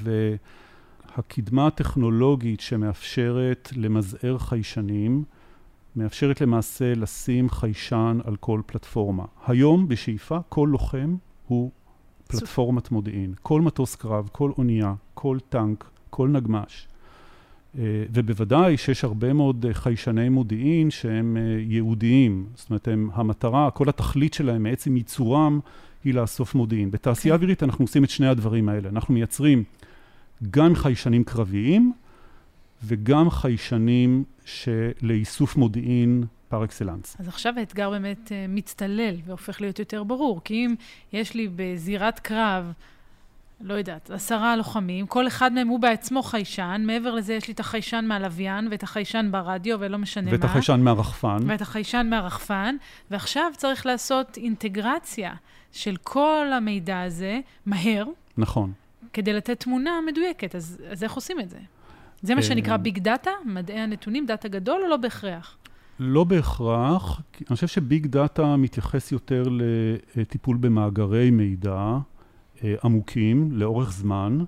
והקדמה 1.18 1.68
הטכנולוגית 1.68 2.60
שמאפשרת 2.60 3.70
למזער 3.76 4.38
חיישנים, 4.38 5.24
מאפשרת 5.98 6.42
למעשה 6.42 6.96
לשים 6.96 7.50
חיישן 7.50 8.20
על 8.24 8.36
כל 8.36 8.62
פלטפורמה. 8.66 9.26
היום, 9.48 9.88
בשאיפה, 9.88 10.40
כל 10.50 10.70
לוחם 10.72 11.16
הוא 11.48 11.72
פלטפורמת 12.28 12.92
מודיעין. 12.92 13.34
כל 13.42 13.62
מטוס 13.62 13.96
קרב, 13.96 14.30
כל 14.32 14.52
אונייה, 14.58 14.94
כל 15.14 15.38
טנק, 15.50 15.90
כל 16.10 16.28
נגמ"ש. 16.30 16.88
אה, 17.78 17.84
ובוודאי 18.14 18.78
שיש 18.78 19.04
הרבה 19.04 19.34
מאוד 19.34 19.66
אה, 19.66 19.74
חיישני 19.74 20.30
מודיעין 20.30 20.92
שהם 20.92 21.38
אה, 21.38 21.42
ייעודיים. 21.60 22.46
זאת 22.56 22.70
אומרת, 22.70 22.88
הם, 22.88 23.10
המטרה, 23.14 23.72
כל 23.72 23.90
התכלית 23.90 24.34
שלהם 24.34 24.64
מעצם 24.64 24.98
ייצורם 24.98 25.60
היא 26.04 26.14
לאסוף 26.14 26.56
מודיעין. 26.56 26.92
בתעשייה 26.92 27.34
כן. 27.34 27.38
אווירית 27.38 27.64
אנחנו 27.64 27.84
עושים 27.84 28.04
את 28.04 28.10
שני 28.10 28.28
הדברים 28.28 28.70
האלה. 28.70 28.90
אנחנו 28.90 29.14
מייצרים 29.14 29.64
גם 30.52 30.76
חיישנים 30.76 31.24
קרביים 31.24 31.94
וגם 32.84 33.30
חיישנים 33.30 34.24
לאיסוף 35.02 35.56
מודיעין 35.56 36.24
פר 36.50 36.64
אקסלנס. 36.64 37.16
אז 37.20 37.28
עכשיו 37.28 37.54
האתגר 37.58 37.90
באמת 37.90 38.28
uh, 38.28 38.32
מצטלל 38.50 39.16
והופך 39.26 39.62
להיות 39.62 39.80
יותר 39.80 40.04
ברור, 40.04 40.42
כי 40.44 40.66
אם 40.66 40.76
יש 41.14 41.34
לי 41.34 41.50
בזירת 41.56 42.20
קרב, 42.20 42.74
לא 43.62 43.74
יודעת, 43.74 44.12
עשרה 44.12 44.56
לוחמים, 44.56 45.08
כל 45.08 45.28
אחד 45.28 45.54
מהם 45.54 45.68
הוא 45.68 45.80
בעצמו 45.80 46.24
חיישן, 46.24 46.84
מעבר 46.86 47.16
לזה 47.16 47.34
יש 47.34 47.48
לי 47.48 47.54
את 47.54 47.60
החיישן 47.60 48.06
מהלוויין 48.08 48.68
ואת 48.72 48.84
החיישן 48.84 49.28
ברדיו 49.32 49.78
ולא 49.80 49.98
משנה 49.98 50.32
ואת 50.32 50.32
מה. 50.32 50.38
ואת 50.38 50.50
החיישן 50.50 50.82
מהרחפן. 50.84 51.38
ואת 51.48 51.62
החיישן 51.62 52.08
מהרחפן, 52.10 52.76
ועכשיו 53.12 53.52
צריך 53.58 53.86
לעשות 53.86 54.38
אינטגרציה 54.38 55.34
של 55.72 55.96
כל 56.04 56.48
המידע 56.54 57.02
הזה 57.02 57.40
מהר. 57.66 58.06
נכון. 58.38 58.72
כדי 59.14 59.34
לתת 59.34 59.60
תמונה 59.60 59.92
מדויקת, 60.08 60.56
אז, 60.56 60.82
אז 60.92 61.04
איך 61.04 61.14
עושים 61.14 61.40
את 61.40 61.50
זה? 61.50 61.58
זה 62.22 62.36
מה 62.36 62.42
שנקרא 62.42 62.78
big 62.78 63.00
data? 63.00 63.32
מדעי 63.46 63.80
הנתונים, 63.80 64.26
data 64.26 64.48
גדול 64.48 64.82
או 64.84 64.90
לא 64.90 64.98
בהכרח? 64.98 65.58
לא 66.00 66.24
בהכרח. 66.24 67.22
אני 67.40 67.56
חושב 67.56 67.68
ש 67.68 67.84
big 67.84 68.08
data 68.08 68.56
מתייחס 68.56 69.12
יותר 69.12 69.44
לטיפול 70.16 70.58
במאגרי 70.58 71.32
מידע 71.32 71.98
אה, 72.64 72.76
עמוקים 72.84 73.50
לאורך 73.52 73.92
זמן, 73.92 74.40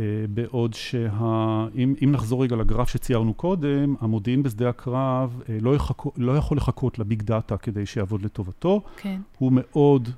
אה, 0.00 0.04
בעוד 0.30 0.74
שאם 0.74 1.94
נחזור 2.02 2.42
רגע 2.42 2.56
לגרף 2.56 2.88
שציירנו 2.88 3.34
קודם, 3.34 3.94
המודיעין 4.00 4.42
בשדה 4.42 4.68
הקרב 4.68 5.42
אה, 5.48 5.58
לא, 5.60 5.74
יחכו, 5.74 6.12
לא 6.16 6.36
יכול 6.36 6.56
לחכות 6.56 6.98
ל 6.98 7.04
big 7.04 7.22
data 7.22 7.56
כדי 7.56 7.86
שיעבוד 7.86 8.22
לטובתו. 8.22 8.82
כן. 8.96 9.20
הוא 9.38 9.52
מאוד 9.54 10.08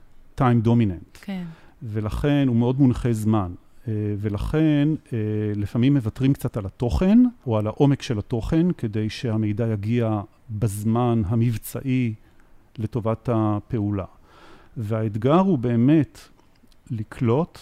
time 0.41 0.67
dominant. 0.67 1.19
כן. 1.21 1.45
ולכן 1.83 2.49
הוא 2.49 2.57
מאוד 2.57 2.81
מונחה 2.81 3.13
זמן. 3.13 3.53
אה, 3.89 3.93
ולכן 4.19 4.89
אה, 5.13 5.19
לפעמים 5.55 5.95
מוותרים 5.95 6.33
קצת 6.33 6.57
על 6.57 6.67
התוכן 6.67 7.19
או 7.47 7.59
על 7.59 7.67
העומק 7.67 8.03
של 8.03 8.19
התוכן 8.19 8.73
כדי 8.73 9.11
שהמידע 9.11 9.67
יגיע 9.67 10.21
בזמן 10.51 11.23
המבצעי 11.27 12.15
לטובת 12.79 13.29
הפעולה. 13.33 14.05
והאתגר 14.77 15.39
הוא 15.39 15.59
באמת 15.59 16.19
לקלוט 16.91 17.59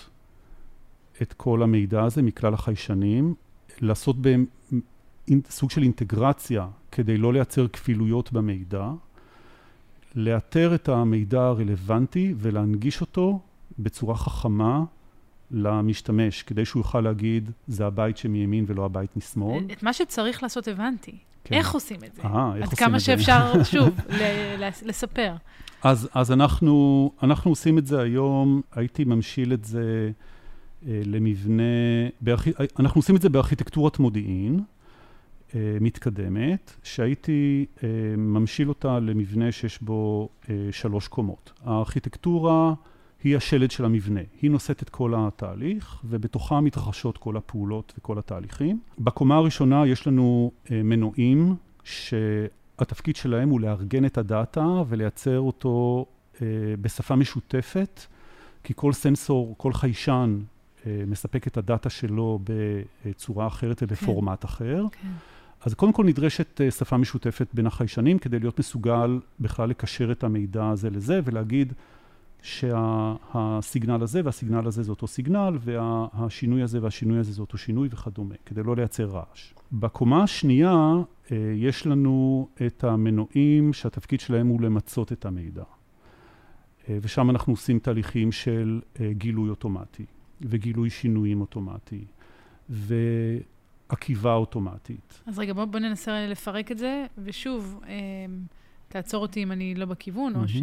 את 1.22 1.32
כל 1.32 1.62
המידע 1.62 2.04
הזה 2.04 2.22
מכלל 2.22 2.54
החיישנים, 2.54 3.34
לעשות 3.80 4.16
בהם 4.22 4.46
סוג 5.50 5.70
של 5.70 5.82
אינטגרציה 5.82 6.68
כדי 6.92 7.16
לא 7.16 7.32
לייצר 7.32 7.68
כפילויות 7.68 8.32
במידע, 8.32 8.90
לאתר 10.14 10.74
את 10.74 10.88
המידע 10.88 11.42
הרלוונטי 11.42 12.34
ולהנגיש 12.38 13.00
אותו 13.00 13.40
בצורה 13.78 14.16
חכמה 14.16 14.84
למשתמש, 15.50 16.42
כדי 16.42 16.64
שהוא 16.64 16.80
יוכל 16.80 17.00
להגיד, 17.00 17.50
זה 17.66 17.86
הבית 17.86 18.16
שמימין 18.16 18.64
ולא 18.68 18.84
הבית 18.84 19.16
משמאל. 19.16 19.64
את 19.72 19.82
מה 19.82 19.92
שצריך 19.92 20.42
לעשות 20.42 20.68
הבנתי. 20.68 21.18
כן. 21.44 21.54
איך 21.54 21.74
עושים 21.74 21.96
את 22.06 22.14
זה? 22.14 22.22
אה, 22.22 22.28
איך 22.28 22.34
עושים 22.34 22.64
את 22.64 22.66
זה? 22.66 22.84
עד 22.84 22.88
כמה 22.88 23.00
שאפשר, 23.00 23.52
שוב, 23.72 24.00
לספר. 24.82 25.34
אז, 25.82 26.08
אז 26.14 26.32
אנחנו, 26.32 27.10
אנחנו 27.22 27.50
עושים 27.50 27.78
את 27.78 27.86
זה 27.86 28.00
היום, 28.00 28.62
הייתי 28.72 29.04
ממשיל 29.04 29.52
את 29.52 29.64
זה 29.64 30.10
אה, 30.86 31.00
למבנה, 31.04 31.62
בארכ... 32.20 32.48
אנחנו 32.78 32.98
עושים 32.98 33.16
את 33.16 33.22
זה 33.22 33.28
בארכיטקטורת 33.28 33.98
מודיעין 33.98 34.60
אה, 35.54 35.60
מתקדמת, 35.80 36.72
שהייתי 36.82 37.66
אה, 37.82 37.88
ממשיל 38.16 38.68
אותה 38.68 38.98
למבנה 38.98 39.52
שיש 39.52 39.82
בו 39.82 40.28
אה, 40.48 40.54
שלוש 40.70 41.08
קומות. 41.08 41.52
הארכיטקטורה 41.64 42.74
היא 43.26 43.36
השלד 43.36 43.70
של 43.70 43.84
המבנה. 43.84 44.20
היא 44.42 44.50
נושאת 44.50 44.82
את 44.82 44.88
כל 44.88 45.12
התהליך, 45.16 46.00
ובתוכה 46.04 46.60
מתרחשות 46.60 47.18
כל 47.18 47.36
הפעולות 47.36 47.92
וכל 47.98 48.18
התהליכים. 48.18 48.80
בקומה 48.98 49.36
הראשונה 49.36 49.86
יש 49.86 50.06
לנו 50.06 50.50
אה, 50.70 50.82
מנועים, 50.82 51.56
שהתפקיד 51.84 53.16
שלהם 53.16 53.48
הוא 53.48 53.60
לארגן 53.60 54.04
את 54.04 54.18
הדאטה 54.18 54.66
ולייצר 54.88 55.40
אותו 55.40 56.06
אה, 56.42 56.46
בשפה 56.80 57.16
משותפת, 57.16 58.00
כי 58.64 58.72
כל 58.76 58.92
סנסור, 58.92 59.54
כל 59.58 59.72
חיישן, 59.72 60.40
אה, 60.86 61.02
מספק 61.06 61.46
את 61.46 61.56
הדאטה 61.56 61.90
שלו 61.90 62.38
בצורה 62.44 63.46
אחרת 63.46 63.82
ובפורמט 63.82 64.40
כן. 64.42 64.48
אחר. 64.48 64.84
כן. 64.92 65.08
אז 65.60 65.74
קודם 65.74 65.92
כל 65.92 66.04
נדרשת 66.04 66.60
שפה 66.70 66.96
משותפת 66.96 67.48
בין 67.54 67.66
החיישנים 67.66 68.18
כדי 68.18 68.38
להיות 68.38 68.58
מסוגל 68.58 69.20
בכלל 69.40 69.68
לקשר 69.68 70.12
את 70.12 70.24
המידע 70.24 70.68
הזה 70.68 70.90
לזה 70.90 71.20
ולהגיד 71.24 71.72
שהסיגנל 72.42 74.02
הזה 74.02 74.20
והסיגנל 74.24 74.66
הזה 74.66 74.82
זה 74.82 74.90
אותו 74.90 75.06
סיגנל, 75.06 75.58
והשינוי 75.60 76.62
הזה 76.62 76.82
והשינוי 76.82 77.18
הזה 77.18 77.32
זה 77.32 77.40
אותו 77.40 77.58
שינוי 77.58 77.88
וכדומה, 77.90 78.34
כדי 78.46 78.62
לא 78.62 78.76
לייצר 78.76 79.04
רעש. 79.04 79.54
בקומה 79.72 80.22
השנייה 80.22 80.92
אה, 81.32 81.52
יש 81.54 81.86
לנו 81.86 82.48
את 82.66 82.84
המנועים 82.84 83.72
שהתפקיד 83.72 84.20
שלהם 84.20 84.46
הוא 84.46 84.60
למצות 84.60 85.12
את 85.12 85.26
המידע. 85.26 85.62
אה, 86.88 86.98
ושם 87.02 87.30
אנחנו 87.30 87.52
עושים 87.52 87.78
תהליכים 87.78 88.32
של 88.32 88.80
אה, 89.00 89.12
גילוי 89.12 89.50
אוטומטי, 89.50 90.04
וגילוי 90.40 90.90
שינויים 90.90 91.40
אוטומטי, 91.40 92.04
ועקיבה 92.68 94.34
אוטומטית. 94.34 95.22
אז 95.26 95.38
רגע, 95.38 95.52
בואו 95.52 95.66
בוא 95.66 95.80
ננסה 95.80 96.26
לפרק 96.26 96.72
את 96.72 96.78
זה, 96.78 97.06
ושוב, 97.18 97.80
תעצור 98.88 99.22
אותי 99.22 99.42
אם 99.42 99.52
אני 99.52 99.74
לא 99.74 99.86
בכיוון, 99.86 100.34
mm-hmm. 100.34 100.38
או 100.38 100.48
ש... 100.48 100.56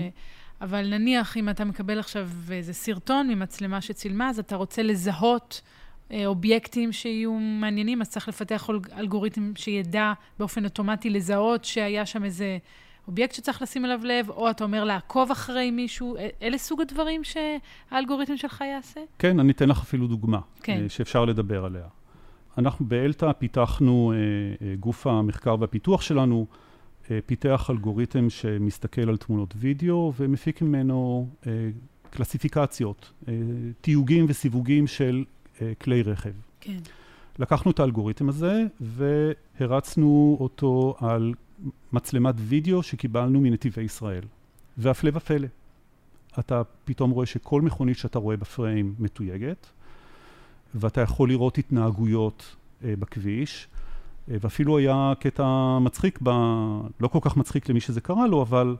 אבל 0.61 0.87
נניח 0.89 1.37
אם 1.37 1.49
אתה 1.49 1.65
מקבל 1.65 1.99
עכשיו 1.99 2.29
איזה 2.51 2.73
סרטון 2.73 3.27
ממצלמה 3.27 3.81
שצילמה, 3.81 4.29
אז 4.29 4.39
אתה 4.39 4.55
רוצה 4.55 4.83
לזהות 4.83 5.61
אה, 6.11 6.25
אובייקטים 6.25 6.91
שיהיו 6.91 7.33
מעניינים, 7.33 8.01
אז 8.01 8.09
צריך 8.09 8.27
לפתח 8.27 8.69
אלגוריתם 8.97 9.51
שידע 9.55 10.13
באופן 10.39 10.63
אוטומטי 10.65 11.09
לזהות 11.09 11.65
שהיה 11.65 12.05
שם 12.05 12.23
איזה 12.23 12.57
אובייקט 13.07 13.35
שצריך 13.35 13.61
לשים 13.61 13.85
אליו 13.85 13.99
לב, 14.03 14.29
או 14.29 14.49
אתה 14.49 14.63
אומר 14.63 14.83
לעקוב 14.83 15.31
אחרי 15.31 15.71
מישהו. 15.71 16.15
אלה 16.41 16.57
סוג 16.57 16.81
הדברים 16.81 17.21
שהאלגוריתם 17.23 18.37
שלך 18.37 18.61
יעשה? 18.61 19.01
כן, 19.19 19.39
אני 19.39 19.51
אתן 19.51 19.69
לך 19.69 19.81
אפילו 19.81 20.07
דוגמה, 20.07 20.39
כן. 20.63 20.81
אה, 20.83 20.89
שאפשר 20.89 21.25
לדבר 21.25 21.65
עליה. 21.65 21.85
אנחנו 22.57 22.85
באלתא 22.85 23.31
פיתחנו, 23.31 24.13
אה, 24.15 24.67
אה, 24.67 24.75
גוף 24.75 25.07
המחקר 25.07 25.55
והפיתוח 25.59 26.01
שלנו, 26.01 26.45
פיתח 27.25 27.69
אלגוריתם 27.69 28.29
שמסתכל 28.29 29.09
על 29.09 29.17
תמונות 29.17 29.53
וידאו 29.57 30.13
ומפיק 30.17 30.61
ממנו 30.61 31.29
אה, 31.47 31.69
קלסיפיקציות, 32.09 33.11
אה, 33.27 33.33
תיוגים 33.81 34.25
וסיווגים 34.29 34.87
של 34.87 35.23
כלי 35.81 36.01
רכב. 36.01 36.31
כן. 36.61 36.77
לקחנו 37.39 37.71
את 37.71 37.79
האלגוריתם 37.79 38.29
הזה 38.29 38.63
והרצנו 38.81 40.37
אותו 40.39 40.95
על 40.99 41.33
מצלמת 41.93 42.35
וידאו 42.37 42.83
שקיבלנו 42.83 43.41
מנתיבי 43.41 43.81
ישראל. 43.81 44.23
והפלא 44.77 45.11
ופלא, 45.13 45.47
אתה 46.39 46.61
פתאום 46.85 47.11
רואה 47.11 47.25
שכל 47.25 47.61
מכונית 47.61 47.97
שאתה 47.97 48.19
רואה 48.19 48.37
בפריים 48.37 48.95
מתויגת, 48.99 49.67
ואתה 50.75 51.01
יכול 51.01 51.29
לראות 51.29 51.57
התנהגויות 51.57 52.55
אה, 52.83 52.93
בכביש, 52.99 53.67
אה, 53.67 53.72
ואפילו 54.27 54.77
היה 54.77 55.13
קטע 55.19 55.77
מצחיק, 55.81 56.19
ב... 56.23 56.29
לא 56.99 57.07
כל 57.07 57.19
כך 57.21 57.37
מצחיק 57.37 57.69
למי 57.69 57.79
שזה 57.79 58.01
קרה 58.01 58.27
לו, 58.27 58.41
אבל 58.41 58.75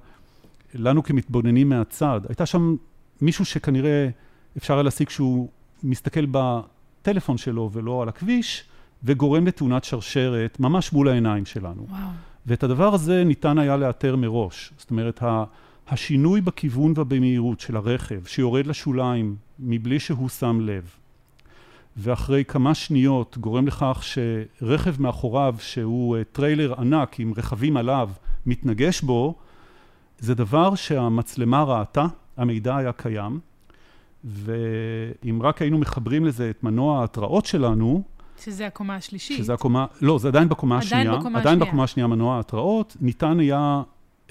לנו 0.73 1.03
כמתבוננים 1.03 1.69
מהצד, 1.69 2.21
הייתה 2.29 2.45
שם 2.45 2.75
מישהו 3.21 3.45
שכנראה 3.45 4.09
אפשר 4.57 4.73
היה 4.73 4.83
להסיק 4.83 5.09
שהוא 5.09 5.49
מסתכל 5.83 6.25
בטלפון 6.31 7.37
שלו 7.37 7.69
ולא 7.73 8.01
על 8.01 8.09
הכביש, 8.09 8.63
וגורם 9.03 9.47
לתאונת 9.47 9.83
שרשרת 9.83 10.59
ממש 10.59 10.93
מול 10.93 11.07
העיניים 11.07 11.45
שלנו. 11.45 11.85
וואו. 11.89 12.09
ואת 12.45 12.63
הדבר 12.63 12.93
הזה 12.93 13.23
ניתן 13.23 13.57
היה 13.57 13.77
לאתר 13.77 14.15
מראש. 14.15 14.73
זאת 14.77 14.91
אומרת, 14.91 15.23
השינוי 15.87 16.41
בכיוון 16.41 16.93
ובמהירות 16.97 17.59
של 17.59 17.75
הרכב, 17.75 18.25
שיורד 18.25 18.67
לשוליים 18.67 19.35
מבלי 19.59 19.99
שהוא 19.99 20.29
שם 20.29 20.59
לב, 20.61 20.89
ואחרי 21.97 22.45
כמה 22.45 22.73
שניות 22.73 23.37
גורם 23.37 23.67
לכך 23.67 24.03
שרכב 24.03 25.01
מאחוריו, 25.01 25.55
שהוא 25.59 26.17
אה, 26.17 26.23
טריילר 26.23 26.73
ענק 26.77 27.19
עם 27.19 27.33
רכבים 27.37 27.77
עליו, 27.77 28.09
מתנגש 28.45 29.01
בו, 29.01 29.35
זה 30.19 30.35
דבר 30.35 30.75
שהמצלמה 30.75 31.63
ראתה, 31.63 32.05
המידע 32.37 32.75
היה 32.75 32.91
קיים, 32.91 33.39
ואם 34.23 35.39
רק 35.41 35.61
היינו 35.61 35.77
מחברים 35.77 36.25
לזה 36.25 36.49
את 36.49 36.63
מנוע 36.63 36.99
ההתראות 36.99 37.45
שלנו, 37.45 38.03
שזה 38.39 38.67
הקומה 38.67 38.95
השלישית. 38.95 39.37
שזה 39.37 39.53
הקומה, 39.53 39.85
לא, 40.01 40.19
זה 40.19 40.27
עדיין 40.27 40.49
בקומה 40.49 40.75
עדיין 40.77 40.87
השנייה. 40.87 41.19
בקומה 41.19 41.39
עדיין 41.39 41.55
השנייה. 41.55 41.71
בקומה 41.71 41.83
השנייה 41.83 42.07
מנוע 42.07 42.35
ההתראות. 42.35 42.97
ניתן 43.01 43.39
היה 43.39 43.81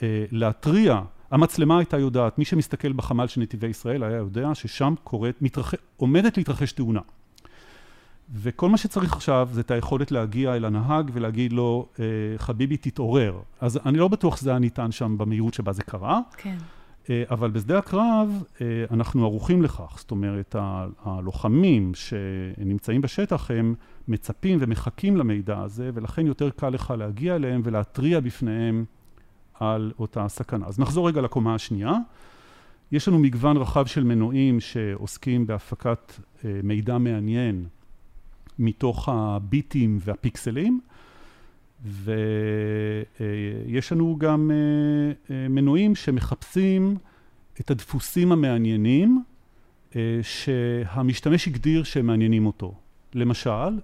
אה, 0.02 0.24
להתריע, 0.30 1.00
המצלמה 1.30 1.78
הייתה 1.78 1.98
יודעת, 1.98 2.38
מי 2.38 2.44
שמסתכל 2.44 2.92
בחמ"ל 2.92 3.26
של 3.26 3.40
נתיבי 3.40 3.66
ישראל 3.66 4.02
היה 4.02 4.16
יודע 4.16 4.54
ששם 4.54 4.94
קורית, 5.04 5.42
מתרח... 5.42 5.74
עומדת 5.96 6.36
להתרחש 6.36 6.72
תאונה. 6.72 7.00
וכל 8.34 8.68
מה 8.68 8.76
שצריך 8.76 9.12
עכשיו 9.12 9.48
זה 9.52 9.60
את 9.60 9.70
היכולת 9.70 10.10
להגיע 10.12 10.56
אל 10.56 10.64
הנהג 10.64 11.10
ולהגיד 11.12 11.52
לו, 11.52 11.88
אה, 12.00 12.04
חביבי, 12.36 12.76
תתעורר. 12.76 13.40
אז 13.60 13.80
אני 13.86 13.98
לא 13.98 14.08
בטוח 14.08 14.36
שזה 14.36 14.50
היה 14.50 14.58
ניתן 14.58 14.92
שם 14.92 15.18
במהירות 15.18 15.54
שבה 15.54 15.72
זה 15.72 15.82
קרה. 15.82 16.20
כן. 16.36 16.56
אה, 17.10 17.22
אבל 17.30 17.50
בשדה 17.50 17.78
הקרב 17.78 18.42
אה, 18.60 18.84
אנחנו 18.90 19.24
ערוכים 19.24 19.62
לכך, 19.62 19.94
זאת 19.98 20.10
אומרת 20.10 20.56
הלוחמים 21.04 21.92
שנמצאים 21.94 23.00
בשטח 23.00 23.50
הם 23.50 23.74
מצפים 24.08 24.58
ומחכים 24.60 25.16
למידע 25.16 25.58
הזה 25.58 25.90
ולכן 25.94 26.26
יותר 26.26 26.50
קל 26.50 26.68
לך 26.68 26.94
להגיע 26.98 27.36
אליהם 27.36 27.60
ולהתריע 27.64 28.20
בפניהם 28.20 28.84
על 29.60 29.92
אותה 29.98 30.28
סכנה. 30.28 30.66
אז 30.66 30.78
נחזור 30.78 31.08
רגע 31.08 31.20
לקומה 31.20 31.54
השנייה. 31.54 31.92
יש 32.92 33.08
לנו 33.08 33.18
מגוון 33.18 33.56
רחב 33.56 33.86
של 33.86 34.04
מנועים 34.04 34.60
שעוסקים 34.60 35.46
בהפקת 35.46 36.12
מידע 36.62 36.98
מעניין 36.98 37.66
מתוך 38.58 39.08
הביטים 39.08 39.98
והפיקסלים 40.00 40.80
ויש 41.84 43.92
לנו 43.92 44.16
גם 44.18 44.50
אה, 44.50 44.56
אה, 45.34 45.48
מנועים 45.48 45.94
שמחפשים 45.94 46.96
את 47.60 47.70
הדפוסים 47.70 48.32
המעניינים 48.32 49.22
אה, 49.96 50.20
שהמשתמש 50.22 51.48
הגדיר 51.48 51.82
שהם 51.82 52.06
מעניינים 52.06 52.46
אותו. 52.46 52.74
למשל, 53.14 53.78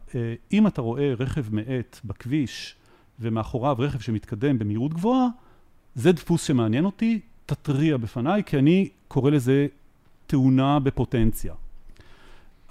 אם 0.53 0.67
אתה 0.67 0.81
רואה 0.81 1.15
רכב 1.19 1.55
מאט 1.55 2.01
בכביש 2.05 2.77
ומאחוריו 3.21 3.77
רכב 3.79 4.01
שמתקדם 4.01 4.59
במהירות 4.59 4.95
גבוהה, 4.95 5.29
זה 5.95 6.13
דפוס 6.13 6.45
שמעניין 6.45 6.85
אותי, 6.85 7.21
תתריע 7.47 7.97
בפניי, 7.97 8.45
כי 8.45 8.59
אני 8.59 8.89
קורא 9.09 9.31
לזה 9.31 9.67
תאונה 10.27 10.79
בפוטנציה. 10.79 11.55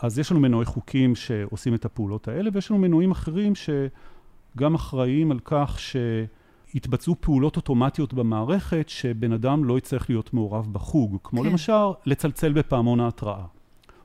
אז 0.01 0.19
יש 0.19 0.31
לנו 0.31 0.39
מנועי 0.39 0.65
חוקים 0.65 1.15
שעושים 1.15 1.73
את 1.73 1.85
הפעולות 1.85 2.27
האלה, 2.27 2.49
ויש 2.53 2.71
לנו 2.71 2.79
מנועים 2.79 3.11
אחרים 3.11 3.53
שגם 3.55 4.75
אחראים 4.75 5.31
על 5.31 5.39
כך 5.45 5.79
שיתבצעו 5.79 7.15
פעולות 7.19 7.55
אוטומטיות 7.55 8.13
במערכת, 8.13 8.89
שבן 8.89 9.31
אדם 9.31 9.65
לא 9.65 9.77
יצטרך 9.77 10.09
להיות 10.09 10.33
מעורב 10.33 10.73
בחוג, 10.73 11.17
כמו 11.23 11.41
כן. 11.41 11.49
למשל 11.49 11.73
לצלצל 12.05 12.53
בפעמון 12.53 12.99
ההתראה, 12.99 13.45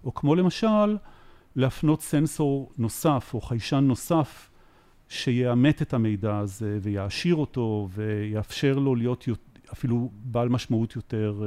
או 0.04 0.14
כמו 0.14 0.34
למשל 0.34 0.96
להפנות 1.56 2.02
סנסור 2.02 2.72
נוסף 2.78 3.30
או 3.34 3.40
חיישן 3.40 3.84
נוסף 3.84 4.50
שיאמת 5.08 5.82
את 5.82 5.94
המידע 5.94 6.38
הזה 6.38 6.78
ויעשיר 6.82 7.34
אותו 7.34 7.88
ויאפשר 7.90 8.78
לו 8.78 8.94
להיות 8.94 9.28
אפילו 9.72 10.10
בעל 10.12 10.48
משמעות 10.48 10.96
יותר, 10.96 11.42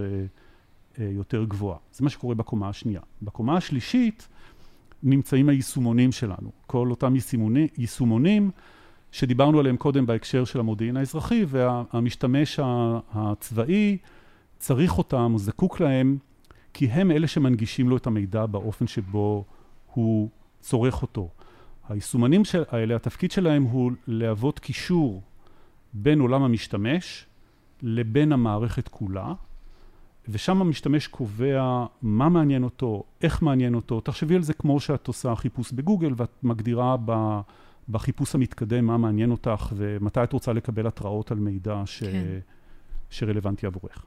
אה, 1.00 1.10
יותר 1.12 1.44
גבוהה. 1.44 1.78
זה 1.92 2.04
מה 2.04 2.10
שקורה 2.10 2.36
בקומה 2.36 2.70
השנייה. 2.70 3.02
בקומה 3.22 3.58
השלישית 3.58 4.28
נמצאים 5.06 5.50
היישומונים 5.50 6.12
שלנו, 6.12 6.52
כל 6.68 6.90
אותם 6.90 7.14
יישומונים, 7.78 8.52
שדיברנו 9.12 9.60
עליהם 9.60 9.78
קודם 9.78 10.06
בהקשר 10.06 10.46
של 10.46 10.60
המודיעין 10.60 10.98
האזרחי 10.98 11.46
והמשתמש 11.48 12.60
הצבאי 13.14 13.98
צריך 14.58 14.98
אותם, 14.98 15.32
הוא 15.32 15.40
זקוק 15.40 15.80
להם, 15.80 16.18
כי 16.74 16.86
הם 16.86 17.12
אלה 17.12 17.28
שמנגישים 17.28 17.90
לו 17.90 17.98
את 17.98 18.08
המידע 18.08 18.46
באופן 18.46 18.88
שבו 18.88 19.46
הוא 19.94 20.30
צורך 20.60 21.02
אותו. 21.02 21.30
היישומנים 21.90 22.42
האלה, 22.70 22.96
התפקיד 22.96 23.32
שלהם 23.32 23.64
הוא 23.64 23.92
להוות 24.08 24.60
קישור 24.60 25.22
בין 25.94 26.20
עולם 26.20 26.44
המשתמש 26.44 27.26
לבין 27.82 28.32
המערכת 28.32 28.88
כולה, 28.88 29.34
ושם 30.30 30.62
המשתמש 30.62 31.08
קובע 31.08 31.86
מה 32.02 32.30
מעניין 32.30 32.64
אותו, 32.64 33.04
איך 33.22 33.42
מעניין 33.42 33.76
אותו. 33.76 34.02
תחשבי 34.02 34.36
על 34.36 34.44
זה 34.44 34.54
כמו 34.54 34.80
שאת 34.80 35.08
עושה 35.08 35.36
חיפוש 35.36 35.72
בגוגל 35.72 36.14
ואת 36.18 36.32
מגדירה 36.44 36.96
בחיפוש 37.90 38.36
המתקדם 38.36 38.86
מה 38.86 38.98
מעניין 38.98 39.32
אותך 39.32 39.74
ומתי 39.76 40.24
את 40.24 40.34
רוצה 40.34 40.54
לקבל 40.54 40.88
התראות 40.88 41.32
על 41.32 41.38
מידע 41.38 41.82
ש... 41.86 42.04
כן. 42.04 42.40
שרלוונטי 43.10 43.66
עבורך. 43.68 44.06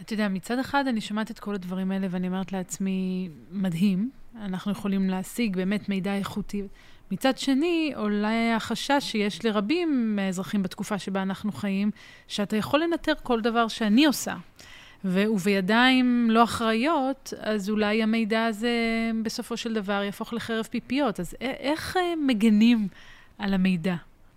אתה 0.00 0.12
יודע, 0.12 0.28
מצד 0.28 0.58
אחד 0.58 0.84
אני 0.86 1.00
שומעת 1.00 1.30
את 1.30 1.38
כל 1.38 1.54
הדברים 1.54 1.90
האלה 1.90 2.06
ואני 2.10 2.28
אומרת 2.28 2.52
לעצמי, 2.52 3.28
מדהים, 3.52 4.10
אנחנו 4.40 4.72
יכולים 4.72 5.10
להשיג 5.10 5.56
באמת 5.56 5.88
מידע 5.88 6.14
איכותי. 6.14 6.62
מצד 7.10 7.38
שני, 7.38 7.92
אולי 7.96 8.52
החשש 8.52 8.96
שיש 9.00 9.44
לרבים 9.44 10.16
מהאזרחים 10.16 10.62
בתקופה 10.62 10.98
שבה 10.98 11.22
אנחנו 11.22 11.52
חיים, 11.52 11.90
שאתה 12.28 12.56
יכול 12.56 12.82
לנטר 12.82 13.12
כל 13.22 13.40
דבר 13.40 13.68
שאני 13.68 14.06
עושה. 14.06 14.34
ובידיים 15.12 16.28
לא 16.30 16.44
אחראיות, 16.44 17.32
אז 17.40 17.70
אולי 17.70 18.02
המידע 18.02 18.44
הזה 18.44 18.70
בסופו 19.22 19.56
של 19.56 19.74
דבר 19.74 20.02
יהפוך 20.02 20.32
לחרב 20.32 20.64
פיפיות. 20.70 21.20
אז 21.20 21.34
איך 21.40 21.96
מגנים 22.26 22.88
על 23.38 23.54
המידע? 23.54 23.94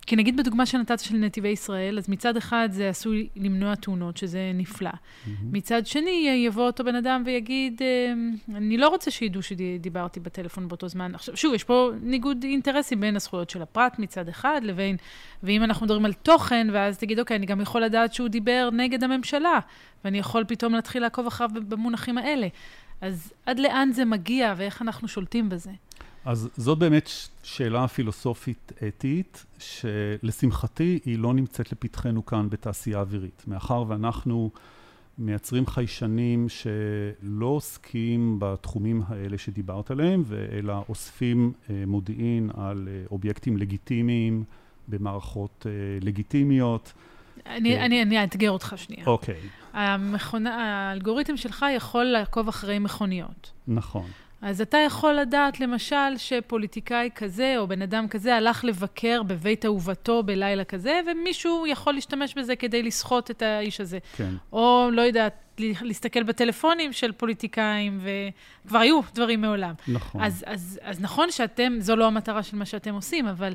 כי 0.10 0.16
נגיד 0.16 0.38
בדוגמה 0.38 0.66
שנתת 0.66 1.00
של 1.00 1.16
נתיבי 1.16 1.48
ישראל, 1.48 1.98
אז 1.98 2.10
מצד 2.10 2.38
אחד 2.38 2.70
זה 2.72 2.90
עשוי 2.90 3.30
למנוע 3.36 3.76
תאונות, 3.76 4.18
שזה 4.18 4.52
נפלא. 4.54 4.90
Mm-hmm. 4.90 5.30
מצד 5.52 5.86
שני, 5.86 6.44
יבוא 6.46 6.64
אותו 6.64 6.84
בן 6.84 6.96
אדם 6.96 7.24
ויגיד, 7.26 7.82
אני 8.56 8.78
לא 8.78 8.90
רוצה 8.90 9.12
שידעו 9.12 9.42
שדיברתי 9.42 10.20
בטלפון 10.20 10.68
באותו 10.68 10.88
זמן. 10.88 11.16
עכשיו, 11.16 11.38
שוב, 11.38 11.54
יש 11.54 11.64
פה 11.64 11.92
ניגוד 12.02 12.44
אינטרסים 12.44 13.02
בין 13.02 13.16
הזכויות 13.16 13.50
של 13.50 13.62
הפרט 13.62 14.00
מצד 14.00 14.28
אחד, 14.28 14.62
לבין, 14.64 14.98
ואם 15.44 15.64
אנחנו 15.64 15.86
מדברים 15.86 16.06
על 16.06 16.14
תוכן, 16.14 16.68
ואז 16.72 16.98
תגיד, 16.98 17.20
אוקיי, 17.20 17.38
אני 17.38 17.46
גם 17.46 17.62
יכול 17.62 17.82
לדעת 17.84 18.14
שהוא 18.14 18.28
דיבר 18.28 18.70
נגד 18.74 19.04
הממשלה, 19.04 19.60
ואני 20.06 20.18
יכול 20.18 20.44
פתאום 20.48 20.74
להתחיל 20.74 21.02
לעקוב 21.02 21.28
אחריו 21.28 21.50
במונחים 21.68 22.18
האלה. 22.18 22.48
אז 23.02 23.34
עד 23.46 23.60
לאן 23.60 23.92
זה 23.92 24.06
מגיע, 24.06 24.54
ואיך 24.58 24.82
אנחנו 24.82 25.08
שולטים 25.08 25.50
בזה? 25.50 25.72
אז 26.26 26.50
זאת 26.58 26.78
באמת 26.78 27.10
שאלה 27.44 27.88
פילוסופית 27.88 28.72
אתית, 28.88 29.46
שלשמחתי 29.60 31.00
היא 31.06 31.20
לא 31.20 31.34
נמצאת 31.34 31.72
לפתחנו 31.72 32.26
כאן 32.26 32.50
בתעשייה 32.50 33.00
אווירית. 33.00 33.44
מאחר 33.48 33.84
ואנחנו 33.88 34.52
מייצרים 35.18 35.68
חיישנים 35.68 36.48
שלא 36.50 37.46
עוסקים 37.46 38.36
בתחומים 38.40 39.02
האלה 39.08 39.38
שדיברת 39.38 39.92
עליהם, 39.92 40.24
אלא 40.52 40.84
אוספים 40.90 41.54
מודיעין 41.88 42.50
על 42.58 42.88
אובייקטים 43.12 43.58
לגיטימיים 43.58 44.44
במערכות 44.88 45.66
לגיטימיות. 46.02 46.94
אני, 47.46 47.80
אני, 47.80 48.02
אני 48.02 48.22
אאתגר 48.22 48.52
אותך 48.52 48.74
שנייה. 48.78 49.06
אוקיי. 49.06 49.40
המכונה, 49.74 50.56
האלגוריתם 50.90 51.38
שלך 51.38 51.66
יכול 51.76 52.06
לעקוב 52.06 52.48
אחרי 52.48 52.80
מכוניות. 52.80 53.52
נכון. 53.68 54.06
אז 54.42 54.62
אתה 54.62 54.78
יכול 54.78 55.14
לדעת, 55.14 55.60
למשל, 55.60 56.18
שפוליטיקאי 56.18 57.10
כזה 57.16 57.56
או 57.58 57.68
בן 57.68 57.82
אדם 57.82 58.08
כזה 58.08 58.36
הלך 58.36 58.66
לבקר 58.66 59.24
בבית 59.24 59.66
אהובתו 59.66 60.24
בלילה 60.24 60.64
כזה, 60.64 61.00
ומישהו 61.08 61.68
יכול 61.68 61.94
להשתמש 61.94 62.34
בזה 62.34 62.56
כדי 62.56 62.84
לסחוט 62.84 63.32
את 63.32 63.42
האיש 63.42 63.82
הזה. 63.82 64.00
כן. 64.18 64.34
או, 64.54 64.90
לא 64.92 65.02
יודעת, 65.02 65.34
להסתכל 65.60 66.24
בטלפונים 66.24 66.94
של 66.94 67.12
פוליטיקאים, 67.12 68.00
וכבר 68.66 68.80
היו 68.80 69.00
דברים 69.14 69.42
מעולם. 69.42 69.74
נכון. 69.88 70.22
אז, 70.22 70.44
אז, 70.48 70.80
אז 70.84 71.02
נכון 71.02 71.32
שאתם, 71.32 71.74
זו 71.80 71.96
לא 71.96 72.08
המטרה 72.08 72.44
של 72.44 72.58
מה 72.58 72.66
שאתם 72.66 72.94
עושים, 72.94 73.28
אבל 73.28 73.54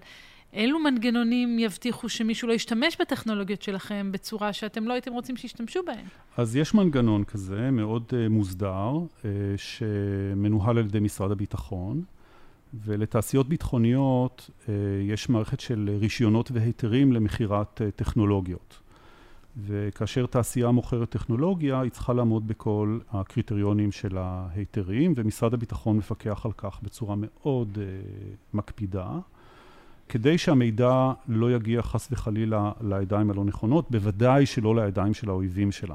אילו 0.54 0.78
מנגנונים 0.78 1.58
יבטיחו 1.58 2.08
שמישהו 2.08 2.48
לא 2.48 2.52
ישתמש 2.52 2.96
בטכנולוגיות 3.00 3.62
שלכם 3.62 4.12
בצורה 4.12 4.52
שאתם 4.52 4.84
לא 4.88 4.92
הייתם 4.92 5.12
רוצים 5.12 5.36
שישתמשו 5.36 5.80
בהן? 5.86 6.04
אז 6.36 6.56
יש 6.56 6.74
מנגנון 6.74 7.24
כזה, 7.24 7.70
מאוד 7.70 8.04
uh, 8.10 8.28
מוסדר, 8.30 8.90
uh, 8.96 9.24
שמנוהל 9.56 10.78
על 10.78 10.84
ידי 10.84 11.00
משרד 11.00 11.30
הביטחון, 11.30 12.02
ולתעשיות 12.84 13.48
ביטחוניות 13.48 14.50
uh, 14.50 14.70
יש 15.02 15.28
מערכת 15.28 15.60
של 15.60 15.90
רישיונות 16.00 16.50
והיתרים 16.54 17.12
למכירת 17.12 17.80
uh, 17.80 17.90
טכנולוגיות. 17.96 18.78
וכאשר 19.66 20.26
תעשייה 20.26 20.70
מוכרת 20.70 21.10
טכנולוגיה, 21.10 21.80
היא 21.80 21.90
צריכה 21.90 22.12
לעמוד 22.12 22.48
בכל 22.48 22.98
הקריטריונים 23.10 23.92
של 23.92 24.18
ההיתרים, 24.18 25.12
ומשרד 25.16 25.54
הביטחון 25.54 25.96
מפקח 25.96 26.46
על 26.46 26.52
כך 26.52 26.78
בצורה 26.82 27.14
מאוד 27.18 27.78
uh, 27.78 28.36
מקפידה. 28.56 29.18
כדי 30.08 30.38
שהמידע 30.38 31.12
לא 31.28 31.52
יגיע 31.52 31.82
חס 31.82 32.08
וחלילה 32.12 32.72
לידיים 32.80 33.30
הלא 33.30 33.44
נכונות, 33.44 33.90
בוודאי 33.90 34.46
שלא 34.46 34.76
לידיים 34.76 35.14
של 35.14 35.30
האויבים 35.30 35.72
שלה. 35.72 35.94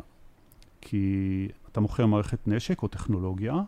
כי 0.82 1.48
אתה 1.72 1.80
מוכר 1.80 2.06
מערכת 2.06 2.48
נשק 2.48 2.84
או 2.84 2.88
טכנולוגיה, 2.88 3.62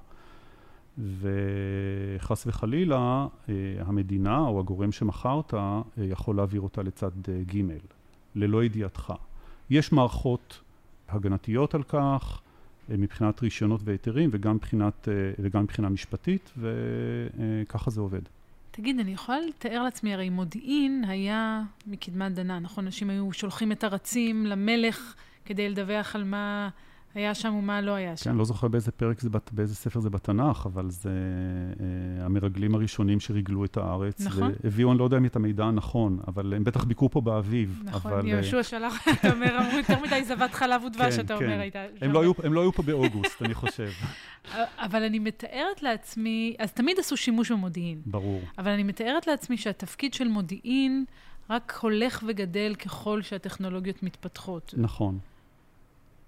וחס 0.98 2.48
וחלילה 2.48 3.28
אה, 3.50 3.54
המדינה 3.80 4.40
או 4.40 4.60
הגורם 4.60 4.92
שמכרת 4.92 5.54
אה, 5.54 5.82
יכול 5.98 6.36
להעביר 6.36 6.62
אותה 6.62 6.84
לצד 6.84 7.12
אה, 7.30 7.42
ג' 7.56 7.62
ללא 8.36 8.64
ידיעתך. 8.64 9.14
יש 9.70 9.92
מערכות 9.92 10.62
הגנתיות 11.10 11.76
על 11.76 11.84
כך 11.84 12.42
מבחינת 12.90 13.42
רישיונות 13.42 13.82
והיתרים 13.84 14.30
וגם 14.34 14.56
מבחינת, 14.56 15.08
וגם 15.40 15.64
מבחינה 15.64 15.90
משפטית 15.90 16.52
וככה 16.58 17.92
זה 17.92 18.02
עובד. 18.02 18.22
תגיד, 18.72 19.00
אני 19.00 19.14
יכולה 19.14 19.40
לתאר 19.40 19.84
לעצמי, 19.84 20.14
הרי 20.14 20.30
מודיעין 20.30 21.04
היה 21.08 21.64
מקדמת 21.88 22.34
דנא, 22.34 22.60
נכון? 22.60 22.86
אנשים 22.86 23.10
היו 23.10 23.34
שולחים 23.34 23.72
את 23.72 23.84
הרצים 23.84 24.46
למלך 24.46 25.16
כדי 25.46 25.70
לדווח 25.70 26.16
על 26.16 26.24
מה 26.24 26.70
היה 27.16 27.36
שם 27.36 27.56
ומה 27.56 27.82
לא 27.82 27.92
היה 27.92 28.18
שם. 28.18 28.30
כן, 28.30 28.36
לא 28.36 28.46
זוכר 28.46 28.68
באיזה 28.68 28.92
פרק 28.92 29.20
זה, 29.20 29.30
באיזה 29.52 29.76
ספר 29.76 30.00
זה 30.00 30.10
בתנ"ך, 30.10 30.66
אבל 30.66 30.90
זה 30.90 31.10
אה, 31.10 32.26
המרגלים 32.26 32.76
הראשונים 32.76 33.20
שריגלו 33.20 33.66
את 33.66 33.78
הארץ. 33.78 34.22
נכון. 34.22 34.52
והביאו, 34.64 34.92
אני 34.92 35.00
לא 35.00 35.04
יודע 35.04 35.18
אם 35.18 35.26
את 35.26 35.36
המידע 35.36 35.66
הנכון, 35.66 36.20
אבל 36.28 36.54
הם 36.54 36.64
בטח 36.64 36.84
ביקרו 36.84 37.10
פה 37.10 37.22
באביב. 37.22 37.84
נכון, 37.86 38.12
אבל, 38.12 38.28
יהושע 38.28 38.58
אה, 38.58 38.64
שלח, 38.64 39.08
אתה 39.08 39.34
אומר, 39.34 39.58
אמרו 39.58 39.78
יותר 39.78 40.00
מדי 40.00 40.24
זבת 40.24 40.54
חלב 40.54 40.84
ודבש, 40.84 41.16
כן, 41.16 41.26
אתה 41.26 41.38
כן. 41.38 41.46
אומר, 41.46 41.60
הייתה... 41.60 41.80
הם 42.02 42.12
לא, 42.12 42.22
היו, 42.22 42.32
הם 42.44 42.54
לא 42.54 42.62
היו 42.62 42.72
פה 42.72 42.84
באוגוסט, 42.84 43.42
אני 43.42 43.54
חושב. 43.54 43.90
אבל 44.78 45.04
אני 45.04 45.20
מתארת 45.20 45.84
לעצמי, 45.84 46.56
אז 46.60 46.72
תמיד 46.72 47.00
עשו 47.00 47.18
שימוש 47.18 47.52
במודיעין. 47.52 48.02
ברור. 48.06 48.42
אבל 48.58 48.72
אני 48.72 48.84
מתארת 48.84 49.28
לעצמי 49.28 49.58
שהתפקיד 49.58 50.14
של 50.14 50.28
מודיעין 50.28 51.06
רק 51.50 51.80
הולך 51.82 52.24
וגדל 52.28 52.76
ככל 52.76 53.22
שהטכנולוגיות 53.22 54.04
מתפתחות. 54.04 54.74
נכון. 54.78 55.20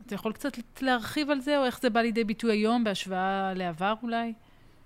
אתה 0.05 0.15
יכול 0.15 0.33
קצת 0.33 0.57
להרחיב 0.81 1.29
על 1.29 1.39
זה, 1.39 1.59
או 1.59 1.65
איך 1.65 1.81
זה 1.81 1.89
בא 1.89 2.01
לידי 2.01 2.23
ביטוי 2.23 2.51
היום 2.51 2.83
בהשוואה 2.83 3.53
לעבר 3.53 3.93
אולי? 4.03 4.33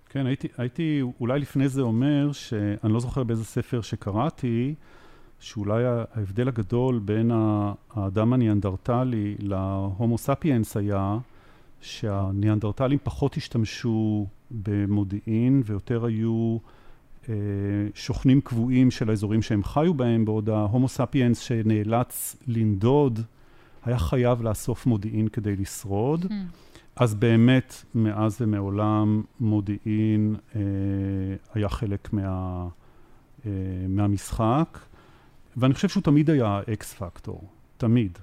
כן, 0.09 0.25
הייתי, 0.25 0.47
הייתי 0.57 1.01
אולי 1.19 1.39
לפני 1.39 1.69
זה 1.69 1.81
אומר, 1.81 2.31
שאני 2.31 2.93
לא 2.93 2.99
זוכר 2.99 3.23
באיזה 3.23 3.45
ספר 3.45 3.81
שקראתי, 3.81 4.75
שאולי 5.39 5.83
ההבדל 5.85 6.47
הגדול 6.47 6.99
בין 6.99 7.31
האדם 7.95 8.33
הניאנדרטלי 8.33 9.35
להומו 9.39 10.17
ספיאנס 10.17 10.77
היה 10.77 11.17
שהניאנדרטלים 11.81 12.99
פחות 13.03 13.37
השתמשו 13.37 14.27
במודיעין 14.51 15.61
ויותר 15.65 16.05
היו 16.05 16.57
אה, 17.29 17.35
שוכנים 17.95 18.41
קבועים 18.41 18.91
של 18.91 19.09
האזורים 19.09 19.41
שהם 19.41 19.63
חיו 19.63 19.93
בהם, 19.93 20.25
בעוד 20.25 20.49
ההומו 20.49 20.87
ספיאנס 20.87 21.39
שנאלץ 21.39 22.35
לנדוד 22.47 23.19
היה 23.87 23.99
חייב 23.99 24.41
לאסוף 24.41 24.85
מודיעין 24.85 25.27
כדי 25.27 25.55
לשרוד. 25.55 26.25
Mm. 26.25 26.31
אז 26.95 27.15
באמת, 27.15 27.83
מאז 27.95 28.37
ומעולם, 28.41 29.23
מודיעין 29.39 30.35
אה, 30.55 30.61
היה 31.53 31.69
חלק 31.69 32.13
מה, 32.13 32.67
אה, 33.45 33.51
מהמשחק, 33.89 34.79
ואני 35.57 35.73
חושב 35.73 35.89
שהוא 35.89 36.03
תמיד 36.03 36.29
היה 36.29 36.61
אקס 36.73 36.93
פקטור, 36.93 37.43
תמיד. 37.77 38.17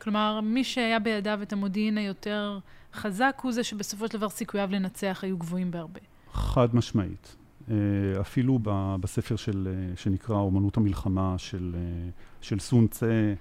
כלומר, 0.00 0.40
מי 0.40 0.64
שהיה 0.64 0.98
בידיו 0.98 1.38
את 1.42 1.52
המודיעין 1.52 1.98
היותר 1.98 2.58
חזק, 2.94 3.40
הוא 3.42 3.52
זה 3.52 3.64
שבסופו 3.64 4.06
של 4.08 4.18
דבר 4.18 4.28
סיכוייו 4.28 4.68
לנצח 4.72 5.20
היו 5.22 5.38
גבוהים 5.38 5.70
בהרבה. 5.70 6.00
חד 6.32 6.76
משמעית. 6.76 7.36
אה, 7.70 7.74
אפילו 8.20 8.58
בספר 9.00 9.36
של, 9.36 9.68
אה, 9.70 9.96
שנקרא 9.96 10.36
אומנות 10.36 10.76
המלחמה 10.76 11.34
של, 11.38 11.74
אה, 11.74 12.10
של 12.40 12.58
סון 12.58 12.86
צה, 12.86 13.34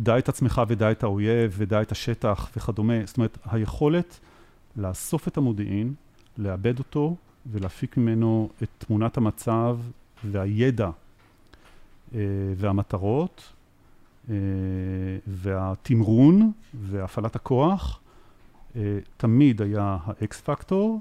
דע 0.00 0.18
את 0.18 0.28
עצמך 0.28 0.62
ודע 0.68 0.90
את 0.90 1.02
האויב 1.02 1.54
ודע 1.56 1.82
את 1.82 1.92
השטח 1.92 2.50
וכדומה. 2.56 2.94
זאת 3.06 3.16
אומרת, 3.16 3.38
היכולת 3.44 4.20
לאסוף 4.76 5.28
את 5.28 5.36
המודיעין, 5.36 5.94
לאבד 6.38 6.78
אותו 6.78 7.16
ולהפיק 7.52 7.96
ממנו 7.96 8.48
את 8.62 8.68
תמונת 8.78 9.16
המצב 9.16 9.78
והידע 10.24 10.90
והמטרות 12.56 13.52
והתמרון 15.26 16.52
והפעלת 16.74 17.36
הכוח, 17.36 18.00
תמיד 19.16 19.62
היה 19.62 19.96
האקס 20.04 20.40
פקטור. 20.40 21.00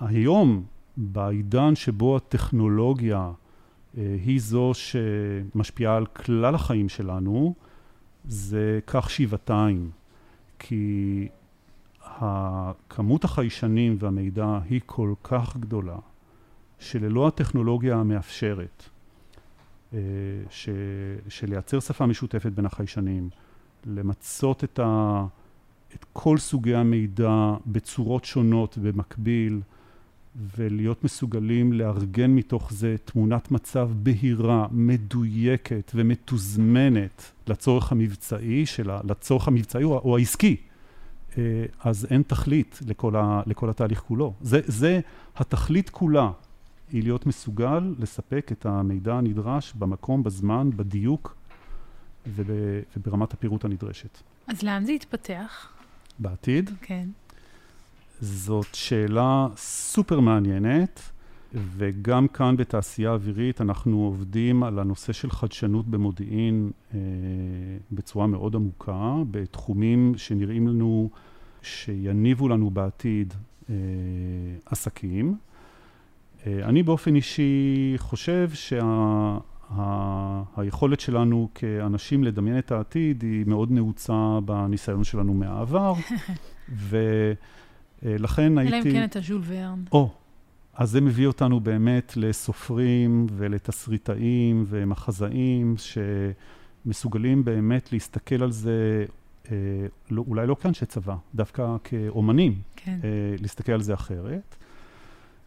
היום, 0.00 0.64
בעידן 0.96 1.74
שבו 1.74 2.16
הטכנולוגיה 2.16 3.18
אה, 3.18 3.32
היא 3.96 4.40
זו 4.40 4.72
שמשפיעה 4.74 5.96
על 5.96 6.06
כלל 6.06 6.54
החיים 6.54 6.88
שלנו, 6.88 7.54
זה 8.24 8.80
כך 8.86 9.10
שבעתיים, 9.10 9.90
כי 10.58 11.28
כמות 12.88 13.24
החיישנים 13.24 13.96
והמידע 13.98 14.58
היא 14.70 14.80
כל 14.86 15.14
כך 15.22 15.56
גדולה, 15.56 15.96
שללא 16.78 17.28
הטכנולוגיה 17.28 17.96
המאפשרת 17.96 18.82
אה, 19.92 19.98
ש, 20.50 20.68
של 21.28 21.50
לייצר 21.50 21.80
שפה 21.80 22.06
משותפת 22.06 22.52
בין 22.52 22.66
החיישנים, 22.66 23.30
למצות 23.86 24.64
את, 24.64 24.78
ה, 24.78 25.24
את 25.94 26.04
כל 26.12 26.38
סוגי 26.38 26.74
המידע 26.74 27.54
בצורות 27.66 28.24
שונות 28.24 28.78
במקביל, 28.78 29.60
ולהיות 30.56 31.04
מסוגלים 31.04 31.72
לארגן 31.72 32.30
מתוך 32.30 32.72
זה 32.72 32.96
תמונת 33.04 33.50
מצב 33.50 33.90
בהירה, 33.94 34.66
מדויקת 34.70 35.92
ומתוזמנת 35.94 37.32
לצורך 37.46 37.92
המבצעי 37.92 38.66
שלה, 38.66 39.00
לצורך 39.04 39.48
המבצעי 39.48 39.84
או, 39.84 39.98
או 39.98 40.16
העסקי. 40.16 40.56
אה, 41.38 41.64
אז 41.80 42.06
אין 42.10 42.22
תכלית 42.22 42.80
לכל, 42.86 43.16
ה, 43.16 43.42
לכל 43.46 43.70
התהליך 43.70 44.00
כולו. 44.00 44.34
זה, 44.40 44.60
זה 44.64 45.00
התכלית 45.36 45.90
כולה, 45.90 46.30
היא 46.92 47.02
להיות 47.02 47.26
מסוגל 47.26 47.94
לספק 47.98 48.48
את 48.52 48.66
המידע 48.66 49.14
הנדרש 49.14 49.72
במקום, 49.78 50.22
בזמן, 50.22 50.70
בדיוק 50.76 51.36
וב, 52.26 52.50
וברמת 52.96 53.32
הפירוט 53.32 53.64
הנדרשת. 53.64 54.18
אז 54.46 54.62
לאן 54.62 54.84
זה 54.84 54.92
יתפתח? 54.92 55.68
בעתיד? 56.18 56.70
כן. 56.82 57.08
זאת 58.20 58.74
שאלה 58.74 59.48
סופר 59.56 60.20
מעניינת, 60.20 61.00
וגם 61.54 62.28
כאן 62.28 62.56
בתעשייה 62.56 63.10
אווירית 63.10 63.60
אנחנו 63.60 64.04
עובדים 64.04 64.62
על 64.62 64.78
הנושא 64.78 65.12
של 65.12 65.30
חדשנות 65.30 65.86
במודיעין 65.88 66.70
אה, 66.94 66.98
בצורה 67.92 68.26
מאוד 68.26 68.54
עמוקה, 68.54 69.14
בתחומים 69.30 70.12
שנראים 70.16 70.68
לנו 70.68 71.10
שיניבו 71.62 72.48
לנו 72.48 72.70
בעתיד 72.70 73.34
אה, 73.70 73.74
עסקים. 74.66 75.36
אה, 76.46 76.64
אני 76.64 76.82
באופן 76.82 77.16
אישי 77.16 77.94
חושב 77.96 78.50
שה, 78.54 79.38
שלנו 81.00 81.48
כאנשים 81.54 82.24
לדמיין 82.24 82.58
את 82.58 82.72
העתיד 82.72 83.22
היא 83.22 83.44
מאוד 83.46 83.70
נעוצה 83.70 84.38
בניסיון 84.44 85.04
שלנו 85.04 85.34
מהעבר, 85.34 85.92
ו... 86.76 86.98
אה, 88.04 88.16
לכן 88.18 88.58
הייתי... 88.58 88.76
אלא 88.76 88.82
אם 88.86 88.92
כן 88.92 89.04
אתה 89.04 89.20
ז'ול 89.20 89.42
ורן. 89.46 89.84
או, 89.92 90.10
אז 90.74 90.90
זה 90.90 91.00
מביא 91.00 91.26
אותנו 91.26 91.60
באמת 91.60 92.12
לסופרים 92.16 93.26
ולתסריטאים 93.36 94.64
ומחזאים 94.66 95.74
שמסוגלים 96.86 97.44
באמת 97.44 97.92
להסתכל 97.92 98.42
על 98.42 98.50
זה 98.52 99.04
לא, 100.10 100.24
אולי 100.28 100.46
לא 100.46 100.56
כאנשי 100.60 100.86
צבא, 100.86 101.16
דווקא 101.34 101.76
כאומנים, 101.84 102.60
כן. 102.76 102.98
להסתכל 103.40 103.72
על 103.72 103.82
זה 103.82 103.94
אחרת. 103.94 104.56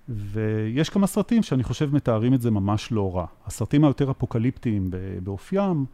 ויש 0.10 0.90
כמה 0.90 1.08
סרטים 1.08 1.44
שאני 1.44 1.64
חושב 1.64 1.96
מתארים 1.96 2.34
את 2.34 2.42
זה 2.42 2.52
ממש 2.52 2.92
לא 2.92 3.16
רע. 3.16 3.26
הסרטים 3.46 3.84
היותר 3.84 4.12
אפוקליפטיים 4.12 4.90
באופיים, 5.24 5.86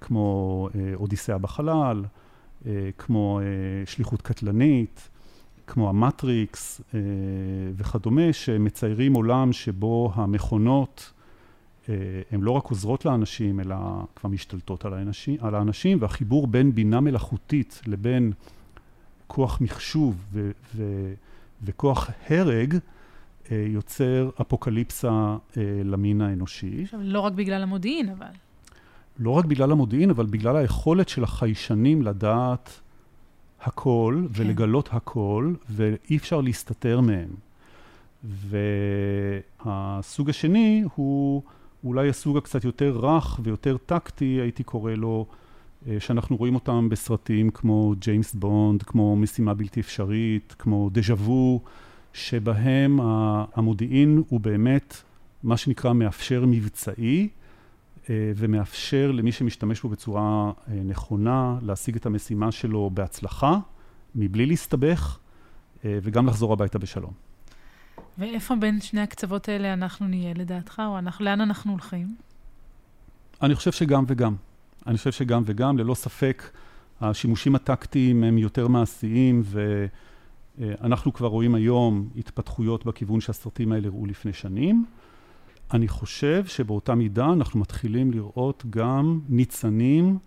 כמו 0.00 0.68
אודיסאה 0.94 1.38
בחלל, 1.38 2.04
כמו 2.98 3.40
שליחות 3.86 4.22
קטלנית, 4.22 5.08
כמו 5.66 5.88
המטריקס 5.88 6.80
וכדומה, 7.76 8.32
שמציירים 8.32 9.14
עולם 9.14 9.52
שבו 9.52 10.12
המכונות 10.14 11.12
הן 12.30 12.40
לא 12.40 12.50
רק 12.50 12.64
עוזרות 12.64 13.04
לאנשים, 13.04 13.60
אלא 13.60 13.76
כבר 14.16 14.30
משתלטות 14.30 14.84
על 14.84 14.94
האנשים, 14.94 15.36
על 15.40 15.54
האנשים, 15.54 15.98
והחיבור 16.00 16.46
בין 16.46 16.74
בינה 16.74 17.00
מלאכותית 17.00 17.80
לבין 17.86 18.32
כוח 19.26 19.60
מחשוב 19.60 20.16
ו- 20.32 20.50
ו- 20.74 21.14
וכוח 21.64 22.10
הרג, 22.28 22.74
יוצר 23.50 24.30
אפוקליפסה 24.40 25.36
למין 25.84 26.20
האנושי. 26.20 26.82
עכשיו, 26.82 27.00
לא 27.02 27.20
רק 27.20 27.32
בגלל 27.32 27.62
המודיעין, 27.62 28.08
אבל. 28.08 28.26
לא 29.18 29.30
רק 29.30 29.44
בגלל 29.44 29.72
המודיעין, 29.72 30.10
אבל 30.10 30.26
בגלל 30.26 30.56
היכולת 30.56 31.08
של 31.08 31.24
החיישנים 31.24 32.02
לדעת 32.02 32.80
הכל 33.62 34.22
כן. 34.22 34.42
ולגלות 34.42 34.88
הכל, 34.92 35.54
ואי 35.70 36.16
אפשר 36.16 36.40
להסתתר 36.40 37.00
מהם. 37.00 37.28
והסוג 39.64 40.30
השני 40.30 40.84
הוא 40.94 41.42
אולי 41.84 42.08
הסוג 42.08 42.36
הקצת 42.36 42.64
יותר 42.64 42.98
רך 43.02 43.40
ויותר 43.42 43.76
טקטי, 43.76 44.24
הייתי 44.24 44.62
קורא 44.62 44.92
לו, 44.92 45.26
אה, 45.88 45.96
שאנחנו 46.00 46.36
רואים 46.36 46.54
אותם 46.54 46.88
בסרטים 46.88 47.50
כמו 47.50 47.94
ג'יימס 47.98 48.34
בונד, 48.34 48.82
כמו 48.82 49.16
משימה 49.16 49.54
בלתי 49.54 49.80
אפשרית, 49.80 50.54
כמו 50.58 50.90
דז'ה 50.92 51.14
וו, 51.14 51.60
שבהם 52.12 53.00
המודיעין 53.54 54.22
הוא 54.28 54.40
באמת 54.40 55.02
מה 55.42 55.56
שנקרא 55.56 55.92
מאפשר 55.92 56.44
מבצעי, 56.46 57.28
ומאפשר 58.10 59.10
למי 59.12 59.32
שמשתמש 59.32 59.82
בו 59.82 59.88
בצורה 59.88 60.52
אה, 60.68 60.74
נכונה 60.84 61.58
להשיג 61.62 61.96
את 61.96 62.06
המשימה 62.06 62.52
שלו 62.52 62.90
בהצלחה, 62.94 63.58
מבלי 64.14 64.46
להסתבך, 64.46 65.18
וגם 65.84 66.26
לחזור 66.26 66.52
הביתה 66.52 66.78
בשלום. 66.78 67.12
ואיפה 68.18 68.56
בין 68.56 68.80
שני 68.80 69.00
הקצוות 69.00 69.48
האלה 69.48 69.72
אנחנו 69.72 70.08
נהיה 70.08 70.34
לדעתך, 70.34 70.82
או 70.86 70.98
אנחנו, 70.98 71.24
לאן 71.24 71.40
אנחנו 71.40 71.72
הולכים? 71.72 72.14
אני 73.42 73.54
חושב 73.54 73.72
שגם 73.72 74.04
וגם. 74.06 74.34
אני 74.86 74.96
חושב 74.96 75.12
שגם 75.12 75.42
וגם, 75.46 75.78
ללא 75.78 75.94
ספק, 75.94 76.50
השימושים 77.00 77.54
הטקטיים 77.54 78.24
הם 78.24 78.38
יותר 78.38 78.68
מעשיים, 78.68 79.42
ואנחנו 80.58 81.12
כבר 81.12 81.26
רואים 81.26 81.54
היום 81.54 82.08
התפתחויות 82.16 82.86
בכיוון 82.86 83.20
שהסרטים 83.20 83.72
האלה 83.72 83.88
הראו 83.88 84.06
לפני 84.06 84.32
שנים. 84.32 84.84
אני 85.74 85.88
חושב 85.88 86.46
שבאותה 86.46 86.94
מידה 86.94 87.32
אנחנו 87.32 87.60
מתחילים 87.60 88.10
לראות 88.10 88.64
גם 88.70 89.20
ניצנים 89.28 90.18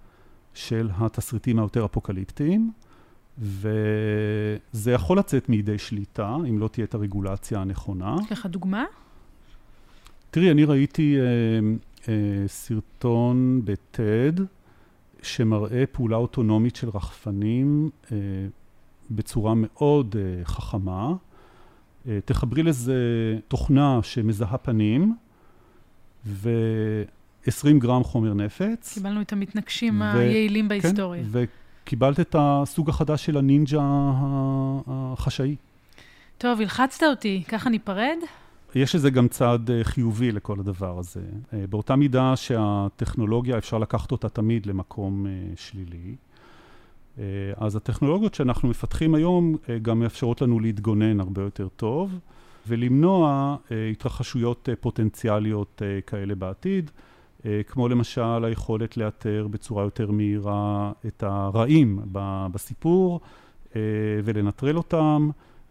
של 0.54 0.89
התסריטים 0.97 1.60
היותר 1.60 1.86
אפוקליפטיים. 1.86 2.71
וזה 3.41 4.91
יכול 4.91 5.19
לצאת 5.19 5.49
מידי 5.49 5.78
שליטה, 5.78 6.36
אם 6.49 6.60
לא 6.60 6.67
תהיה 6.67 6.84
את 6.84 6.93
הרגולציה 6.93 7.62
הנכונה. 7.62 8.15
יש 8.25 8.32
לך 8.32 8.45
דוגמה? 8.45 8.86
תראי, 10.32 10.52
אני 10.52 10.65
ראיתי 10.65 11.17
אה, 11.19 11.25
אה, 12.08 12.47
סרטון 12.47 13.62
בטד 13.63 14.34
שמראה 15.21 15.84
פעולה 15.91 16.17
אוטונומית 16.17 16.75
של 16.75 16.89
רחפנים 16.89 17.89
אה, 18.12 18.17
בצורה 19.12 19.54
מאוד 19.56 20.15
אה, 20.19 20.45
חכמה. 20.45 21.13
אה, 22.08 22.19
תחברי 22.25 22.63
לזה 22.63 22.95
תוכנה 23.47 23.99
שמזהה 24.04 24.58
פנים, 24.58 25.15
ו-20 26.25 27.77
גרם 27.77 28.03
חומר 28.03 28.34
נפץ. 28.34 28.93
קיבלנו 28.93 29.21
את 29.21 29.34
המתנגשים 29.34 30.01
ו- 30.01 30.17
היעילים 30.17 30.65
כן, 30.65 30.69
בהיסטוריה. 30.69 31.23
כן, 31.34 31.43
קיבלת 31.84 32.19
את 32.19 32.36
הסוג 32.39 32.89
החדש 32.89 33.25
של 33.25 33.38
הנינג'ה 33.38 33.79
החשאי. 34.88 35.55
טוב, 36.38 36.62
הלחצת 36.62 37.03
אותי, 37.03 37.43
ככה 37.47 37.69
ניפרד? 37.69 38.17
יש 38.75 38.95
לזה 38.95 39.10
גם 39.10 39.27
צד 39.27 39.60
אה, 39.69 39.84
חיובי 39.84 40.32
לכל 40.32 40.60
הדבר 40.60 40.99
הזה. 40.99 41.21
אה, 41.53 41.63
באותה 41.69 41.95
מידה 41.95 42.36
שהטכנולוגיה, 42.36 43.58
אפשר 43.58 43.77
לקחת 43.77 44.12
אותה 44.12 44.29
תמיד 44.29 44.65
למקום 44.65 45.27
אה, 45.27 45.32
שלילי. 45.55 46.15
אז 47.58 47.75
הטכנולוגיות 47.75 48.36
שאנחנו 48.36 48.69
מפתחים 48.69 49.15
היום 49.15 49.55
גם 49.82 49.99
מאפשרות 49.99 50.41
לנו 50.41 50.60
להתגונן 50.60 51.19
הרבה 51.19 51.41
יותר 51.41 51.67
טוב 51.67 52.19
ולמנוע 52.69 53.55
התרחשויות 53.91 54.69
פוטנציאליות 54.82 55.82
כאלה 56.05 56.36
בעתיד. 56.36 56.91
אה, 57.45 57.62
כמו 57.67 57.88
למשל 57.88 58.45
היכולת 58.45 58.97
לאתר 58.97 59.47
בצורה 59.51 59.84
יותר 59.84 60.12
מהירה 60.12 60.91
את 61.08 61.23
הרעים 61.23 61.99
בסיפור 62.51 63.19
אה, 63.75 63.82
ולנטרל 64.23 64.77
אותם, 64.77 65.29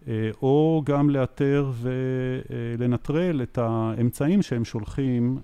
אה, 0.09 0.31
או 0.43 0.83
גם 0.85 1.11
לאתר 1.11 1.71
ולנטרל 1.81 3.43
את 3.43 3.59
האמצעים 3.59 4.43
שהם 4.43 4.65
שולחים 4.65 5.39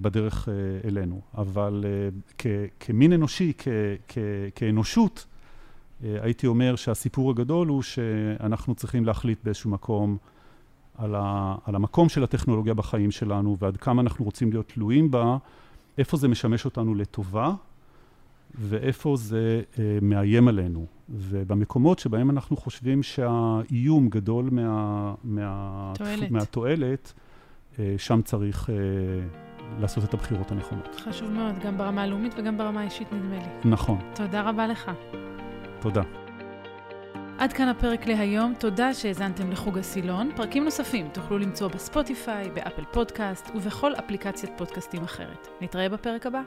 בדרך 0.00 0.48
אלינו. 0.84 1.20
אבל 1.34 1.84
כמין 2.80 3.12
אנושי, 3.12 3.52
כאנושות, 4.54 5.26
הייתי 6.02 6.46
אומר 6.46 6.76
שהסיפור 6.76 7.30
הגדול 7.30 7.68
הוא 7.68 7.82
שאנחנו 7.82 8.74
צריכים 8.74 9.04
להחליט 9.04 9.38
באיזשהו 9.44 9.70
מקום 9.70 10.16
על, 10.98 11.14
ה, 11.14 11.54
על 11.64 11.74
המקום 11.74 12.08
של 12.08 12.24
הטכנולוגיה 12.24 12.74
בחיים 12.74 13.10
שלנו 13.10 13.56
ועד 13.58 13.76
כמה 13.76 14.02
אנחנו 14.02 14.24
רוצים 14.24 14.50
להיות 14.50 14.68
תלויים 14.68 15.10
בה, 15.10 15.36
איפה 15.98 16.16
זה 16.16 16.28
משמש 16.28 16.64
אותנו 16.64 16.94
לטובה 16.94 17.52
ואיפה 18.54 19.16
זה 19.16 19.62
אה, 19.78 19.98
מאיים 20.02 20.48
עלינו. 20.48 20.86
ובמקומות 21.08 21.98
שבהם 21.98 22.30
אנחנו 22.30 22.56
חושבים 22.56 23.02
שהאיום 23.02 24.08
גדול 24.08 24.48
מה, 24.52 25.14
מה, 25.24 25.92
תועלת. 25.94 26.30
מהתועלת, 26.30 27.12
אה, 27.78 27.94
שם 27.98 28.22
צריך 28.22 28.70
אה, 28.70 28.74
לעשות 29.80 30.04
את 30.04 30.14
הבחירות 30.14 30.50
הנכונות. 30.50 30.94
חשוב 30.94 31.30
מאוד, 31.30 31.54
גם 31.64 31.78
ברמה 31.78 32.02
הלאומית 32.02 32.34
וגם 32.38 32.58
ברמה 32.58 32.80
האישית, 32.80 33.12
נדמה 33.12 33.36
לי. 33.36 33.70
נכון. 33.70 33.98
תודה 34.14 34.50
רבה 34.50 34.66
לך. 34.66 34.90
תודה. 35.86 36.02
עד 37.38 37.52
כאן 37.52 37.68
הפרק 37.68 38.06
להיום, 38.06 38.54
תודה 38.58 38.94
שהאזנתם 38.94 39.50
לחוג 39.50 39.78
הסילון. 39.78 40.30
פרקים 40.36 40.64
נוספים 40.64 41.08
תוכלו 41.12 41.38
למצוא 41.38 41.68
בספוטיפיי, 41.68 42.50
באפל 42.50 42.84
פודקאסט 42.92 43.50
ובכל 43.54 43.94
אפליקציית 43.94 44.52
פודקאסטים 44.56 45.02
אחרת. 45.02 45.48
נתראה 45.60 45.88
בפרק 45.88 46.26
הבא. 46.26 46.40